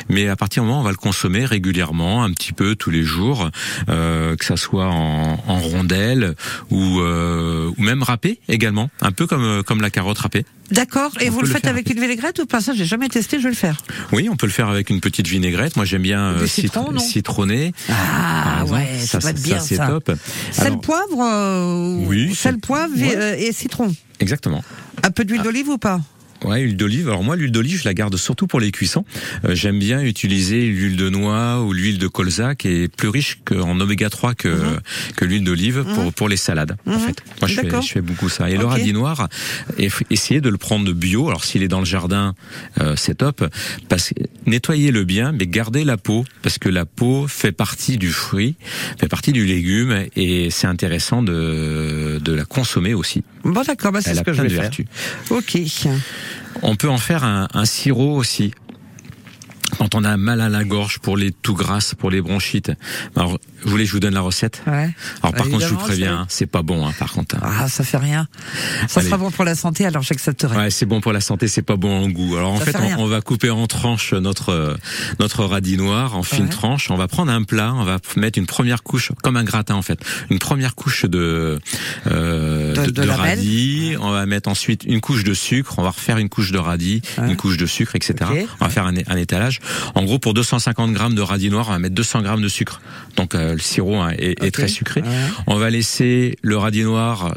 mais 0.09 0.27
à 0.27 0.35
partir 0.35 0.63
du 0.63 0.67
moment 0.69 0.79
où 0.79 0.81
on 0.81 0.85
va 0.85 0.91
le 0.91 0.97
consommer 0.97 1.43
régulièrement, 1.45 2.23
un 2.23 2.31
petit 2.31 2.53
peu 2.53 2.75
tous 2.75 2.91
les 2.91 3.03
jours, 3.03 3.49
euh, 3.89 4.35
que 4.35 4.45
ça 4.45 4.57
soit 4.57 4.87
en, 4.87 5.39
en 5.47 5.59
rondelles 5.59 6.35
ou, 6.69 6.99
euh, 6.99 7.71
ou 7.77 7.81
même 7.83 8.03
râpé 8.03 8.39
également, 8.47 8.89
un 9.01 9.11
peu 9.11 9.27
comme 9.27 9.43
euh, 9.43 9.63
comme 9.63 9.81
la 9.81 9.89
carotte 9.89 10.19
râpée. 10.19 10.45
D'accord. 10.71 11.11
Et 11.19 11.29
On 11.29 11.33
vous 11.33 11.41
le 11.41 11.47
le 11.47 11.53
faites 11.53 11.67
avec 11.67 11.89
une 11.91 11.99
vinaigrette 11.99 12.39
ou 12.39 12.47
pas? 12.47 12.59
Ça, 12.59 12.73
j'ai 12.73 12.85
jamais 12.85 13.07
testé. 13.07 13.37
Je 13.37 13.43
vais 13.43 13.49
le 13.49 13.55
faire. 13.55 13.77
Oui, 14.11 14.29
on 14.31 14.35
peut 14.35 14.47
le 14.47 14.51
faire 14.51 14.67
avec 14.67 14.89
une 14.89 14.99
petite 14.99 15.27
vinaigrette. 15.27 15.75
Moi, 15.75 15.85
j'aime 15.85 16.01
bien 16.01 16.19
euh, 16.21 16.47
citron, 16.47 16.97
citronné. 16.97 17.71
Ah 17.91 18.65
ouais, 18.65 18.97
ça, 18.99 19.19
va 19.19 19.29
être 19.29 19.41
bien 19.43 19.59
c'est 19.59 19.75
ça. 19.75 19.85
top. 19.87 20.11
Sel, 20.51 20.77
poivre. 20.79 21.19
euh, 21.21 21.97
Oui, 22.07 22.33
Sel, 22.33 22.55
c'est- 22.55 22.61
poivre 22.65 22.97
et, 22.97 23.15
euh, 23.15 23.35
et 23.37 23.51
citron. 23.51 23.93
Exactement. 24.19 24.63
Un 25.03 25.11
peu 25.11 25.23
d'huile 25.25 25.41
d'olive 25.43 25.69
ou 25.69 25.77
pas? 25.77 26.01
Ouais, 26.43 26.61
huile 26.61 26.75
d'olive. 26.75 27.07
Alors 27.07 27.23
moi, 27.23 27.37
l'huile 27.37 27.51
d'olive, 27.51 27.79
je 27.79 27.85
la 27.85 27.93
garde 27.93 28.17
surtout 28.17 28.45
pour 28.45 28.59
les 28.59 28.69
cuissons. 28.69 29.05
Euh, 29.45 29.55
J'aime 29.55 29.79
bien 29.79 30.01
utiliser 30.03 30.67
l'huile 30.67 30.97
de 30.97 31.09
noix 31.09 31.61
ou 31.63 31.71
l'huile 31.71 31.97
de 31.97 32.07
colza, 32.07 32.55
qui 32.55 32.67
est 32.67 32.87
plus 32.93 33.07
riche 33.07 33.39
en 33.51 33.79
oméga 33.79 34.09
3 34.09 34.35
que 34.35 34.53
que 35.15 35.23
l'huile 35.25 35.45
d'olive 35.45 35.85
pour 35.95 36.13
pour 36.13 36.29
les 36.29 36.35
salades. 36.37 36.75
En 36.85 36.91
Mhm. 36.91 36.99
fait, 36.99 37.23
moi 37.41 37.47
je 37.47 37.61
fais, 37.61 37.81
je 37.81 37.87
fais 37.87 38.01
beaucoup 38.01 38.27
ça. 38.27 38.49
Et 38.49 38.57
le 38.57 38.65
radis 38.65 38.91
noir, 38.91 39.29
essayez 40.11 40.41
de 40.41 40.49
le 40.49 40.57
prendre 40.57 40.91
bio. 40.91 41.29
Alors 41.29 41.45
s'il 41.45 41.63
est 41.63 41.69
dans 41.69 41.79
le 41.79 41.85
jardin, 41.85 42.35
euh, 42.81 42.95
c'est 42.97 43.15
top. 43.15 43.43
Parce 43.87 44.09
que 44.09 44.15
nettoyez-le 44.45 45.03
bien, 45.05 45.31
mais 45.31 45.47
gardez 45.47 45.85
la 45.85 45.95
peau 45.97 46.25
parce 46.43 46.59
que 46.59 46.67
la 46.69 46.85
peau 46.85 47.27
fait 47.27 47.53
partie 47.53 47.97
du 47.97 48.11
fruit, 48.11 48.55
fait 48.99 49.07
partie 49.07 49.31
du 49.31 49.45
légume, 49.45 50.03
et 50.17 50.49
c'est 50.51 50.67
intéressant 50.67 51.23
de 51.23 52.19
de 52.21 52.33
la 52.33 52.43
consommer 52.43 52.93
aussi. 52.93 53.23
Bon, 53.45 53.61
d'accord. 53.61 53.91
Bah, 53.91 54.01
c'est 54.01 54.15
ce 54.15 54.21
que 54.21 54.33
je 54.33 54.41
vais 54.41 54.49
faire. 54.49 54.61
vertus. 54.63 54.85
Ok. 55.29 55.57
On 56.61 56.75
peut 56.75 56.89
en 56.89 56.97
faire 56.97 57.23
un, 57.23 57.47
un 57.53 57.65
sirop 57.65 58.15
aussi. 58.15 58.53
Quand 59.77 59.93
on 59.95 60.03
a 60.03 60.17
mal 60.17 60.41
à 60.41 60.49
la 60.49 60.63
gorge 60.63 60.99
pour 60.99 61.15
les 61.17 61.31
tout 61.31 61.53
grasses, 61.53 61.95
pour 61.95 62.09
les 62.09 62.21
bronchites. 62.21 62.71
Alors 63.15 63.39
Vous 63.65 63.71
voulez 63.71 63.83
que 63.83 63.89
je 63.89 63.93
vous 63.93 63.99
donne 63.99 64.13
la 64.13 64.21
recette? 64.21 64.61
Ouais. 64.67 64.89
Alors 65.21 65.33
par 65.33 65.49
contre, 65.49 65.61
je 65.61 65.67
vous 65.67 65.75
préviens, 65.77 66.19
hein, 66.19 66.25
c'est 66.29 66.45
pas 66.45 66.61
bon, 66.61 66.87
hein, 66.87 66.93
par 66.97 67.11
contre. 67.11 67.35
hein. 67.35 67.39
Ah, 67.43 67.67
ça 67.67 67.83
fait 67.83 67.97
rien. 67.97 68.27
Ça 68.87 68.99
Allez. 69.01 69.09
sera 69.09 69.17
bon 69.17 69.31
pour 69.31 69.43
la 69.43 69.55
santé, 69.55 69.85
alors 69.85 70.03
j'accepterai. 70.03 70.55
Ouais, 70.55 70.69
c'est 70.69 70.85
bon 70.85 71.01
pour 71.01 71.11
la 71.11 71.19
santé, 71.21 71.47
c'est 71.47 71.61
pas 71.63 71.75
bon 71.75 72.03
en 72.05 72.07
goût. 72.09 72.37
Alors 72.37 72.53
en 72.53 72.59
Ça 72.59 72.65
fait, 72.65 72.77
on, 72.77 73.03
on 73.03 73.07
va 73.07 73.21
couper 73.21 73.49
en 73.49 73.65
tranches 73.67 74.13
notre 74.13 74.49
euh, 74.49 74.75
notre 75.19 75.43
radis 75.45 75.77
noir 75.77 76.15
en 76.15 76.23
fines 76.23 76.43
Ouais. 76.43 76.49
tranches. 76.49 76.89
On 76.91 76.95
va 76.95 77.07
prendre 77.07 77.31
un 77.31 77.43
plat, 77.43 77.73
on 77.75 77.83
va 77.83 77.97
mettre 78.15 78.37
une 78.39 78.45
première 78.45 78.83
couche 78.83 79.11
comme 79.23 79.35
un 79.35 79.43
gratin 79.43 79.75
en 79.75 79.81
fait, 79.81 79.99
une 80.29 80.39
première 80.39 80.75
couche 80.75 81.05
de 81.05 81.59
euh, 82.07 82.73
De- 82.75 82.81
de, 82.81 82.85
de 82.87 82.91
de 82.91 83.01
lamelles. 83.01 83.37
radis. 83.39 83.95
On 83.99 84.11
va 84.11 84.25
mettre 84.25 84.49
ensuite 84.49 84.83
une 84.85 85.01
couche 85.01 85.23
de 85.23 85.33
sucre. 85.33 85.75
On 85.79 85.83
va 85.83 85.89
refaire 85.89 86.17
une 86.17 86.29
couche 86.29 86.51
de 86.51 86.57
radis, 86.59 87.01
Ouais. 87.17 87.29
une 87.29 87.35
couche 87.35 87.57
de 87.57 87.65
sucre, 87.65 87.95
etc. 87.95 88.29
On 88.59 88.65
va 88.65 88.69
faire 88.69 88.85
un 88.85 89.15
étalage. 89.17 89.59
En 89.95 90.03
gros, 90.03 90.19
pour 90.19 90.33
250 90.33 90.93
grammes 90.93 91.15
de 91.15 91.21
radis 91.21 91.49
noir, 91.49 91.67
on 91.69 91.71
va 91.71 91.79
mettre 91.79 91.95
200 91.95 92.21
grammes 92.21 92.41
de 92.41 92.47
sucre. 92.47 92.81
Donc 93.15 93.33
euh, 93.35 93.54
le 93.55 93.61
sirop 93.61 93.95
hein, 93.95 94.11
est, 94.17 94.51
très 94.51 94.67
sucré. 94.67 95.01
Ouais. 95.01 95.07
On 95.47 95.55
va 95.55 95.69
laisser 95.69 96.37
le 96.41 96.57
radis 96.57 96.83
noir 96.83 97.35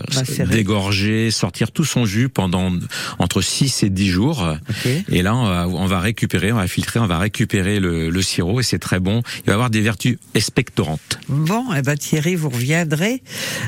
dégorger, 0.50 1.31
sortir 1.31 1.72
tout 1.72 1.85
son 1.85 2.04
jus 2.04 2.28
pendant 2.28 2.72
entre 3.18 3.40
6 3.40 3.83
et 3.85 3.90
10 3.90 4.09
jours. 4.09 4.57
Et 5.11 5.22
là, 5.22 5.35
on 5.35 5.46
va, 5.46 5.68
on 5.68 5.87
va 5.87 6.00
récupérer, 6.00 6.52
on 6.52 6.57
va 6.57 6.68
filtrer, 6.68 7.00
on 7.00 7.07
va 7.07 7.18
récupérer 7.18 7.81
le, 7.81 8.11
le 8.11 8.22
sirop 8.22 8.61
et 8.61 8.62
c'est 8.62 8.78
très 8.78 9.00
bon. 9.00 9.22
Il 9.38 9.46
va 9.46 9.54
avoir 9.54 9.70
des 9.70 9.81
vertus 9.81 10.18
expectorantes. 10.35 11.18
Bon, 11.28 11.64
eh 11.76 11.83
ben 11.83 11.96
Thierry, 11.96 12.35
vous 12.35 12.48
reviendrez 12.48 13.22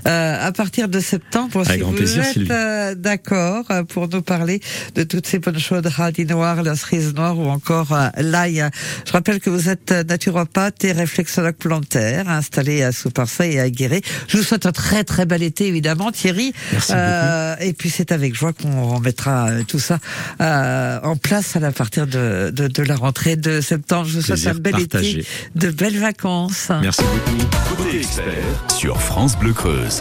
euh, 0.06 0.46
à 0.46 0.52
partir 0.52 0.88
de 0.88 1.00
septembre 1.00 1.64
si 1.64 1.70
Avec 1.70 1.82
grand 1.82 1.90
vous 1.90 1.96
plaisir, 1.96 2.24
êtes 2.24 2.50
euh, 2.50 2.94
d'accord 2.94 3.64
euh, 3.70 3.84
pour 3.84 4.08
nous 4.08 4.22
parler 4.22 4.60
de 4.94 5.02
toutes 5.02 5.26
ces 5.26 5.38
bonnes 5.38 5.58
choses, 5.58 5.86
radis 5.86 6.24
noir, 6.24 6.62
la 6.62 6.76
cerise 6.76 7.14
noire 7.14 7.38
ou 7.38 7.48
encore 7.48 7.92
euh, 7.92 8.08
l'ail. 8.18 8.64
Je 9.06 9.12
rappelle 9.12 9.40
que 9.40 9.50
vous 9.50 9.68
êtes 9.68 9.92
naturopathe 9.92 10.84
et 10.84 10.92
réflexologue 10.92 11.54
plantaire 11.54 12.39
installé 12.40 12.82
à 12.82 12.92
Sous-Parfait 12.92 13.52
et 13.52 13.60
à 13.60 13.70
Guéret. 13.70 14.02
Je 14.28 14.36
vous 14.36 14.42
souhaite 14.42 14.66
un 14.66 14.72
très 14.72 15.04
très 15.04 15.26
bel 15.26 15.42
été 15.42 15.66
évidemment, 15.66 16.10
Thierry. 16.10 16.52
Merci 16.72 16.92
Euh, 16.94 17.54
et 17.60 17.72
puis 17.72 17.90
c'est 17.90 18.10
avec 18.12 18.34
joie 18.34 18.52
qu'on 18.52 18.88
remettra 18.94 19.48
euh, 19.48 19.62
tout 19.66 19.78
ça 19.78 19.98
euh, 20.40 20.98
en 21.02 21.16
place 21.16 21.56
à 21.56 21.60
la 21.60 21.72
partir 21.72 22.06
de, 22.06 22.50
de, 22.50 22.66
de 22.68 22.82
la 22.82 22.96
rentrée 22.96 23.36
de 23.36 23.60
septembre. 23.60 24.06
Je 24.08 24.16
vous 24.18 24.22
souhaite 24.22 24.46
un 24.46 24.54
bel 24.54 24.72
partagé. 24.72 25.20
été, 25.20 25.28
de 25.54 25.70
belles 25.70 25.98
vacances. 25.98 26.68
Merci 26.80 27.02
beaucoup. 27.02 27.76
Côté 27.76 27.98
expert 27.98 28.34
Sur 28.76 29.00
France 29.00 29.38
Bleu 29.38 29.52
Creuse. 29.52 29.98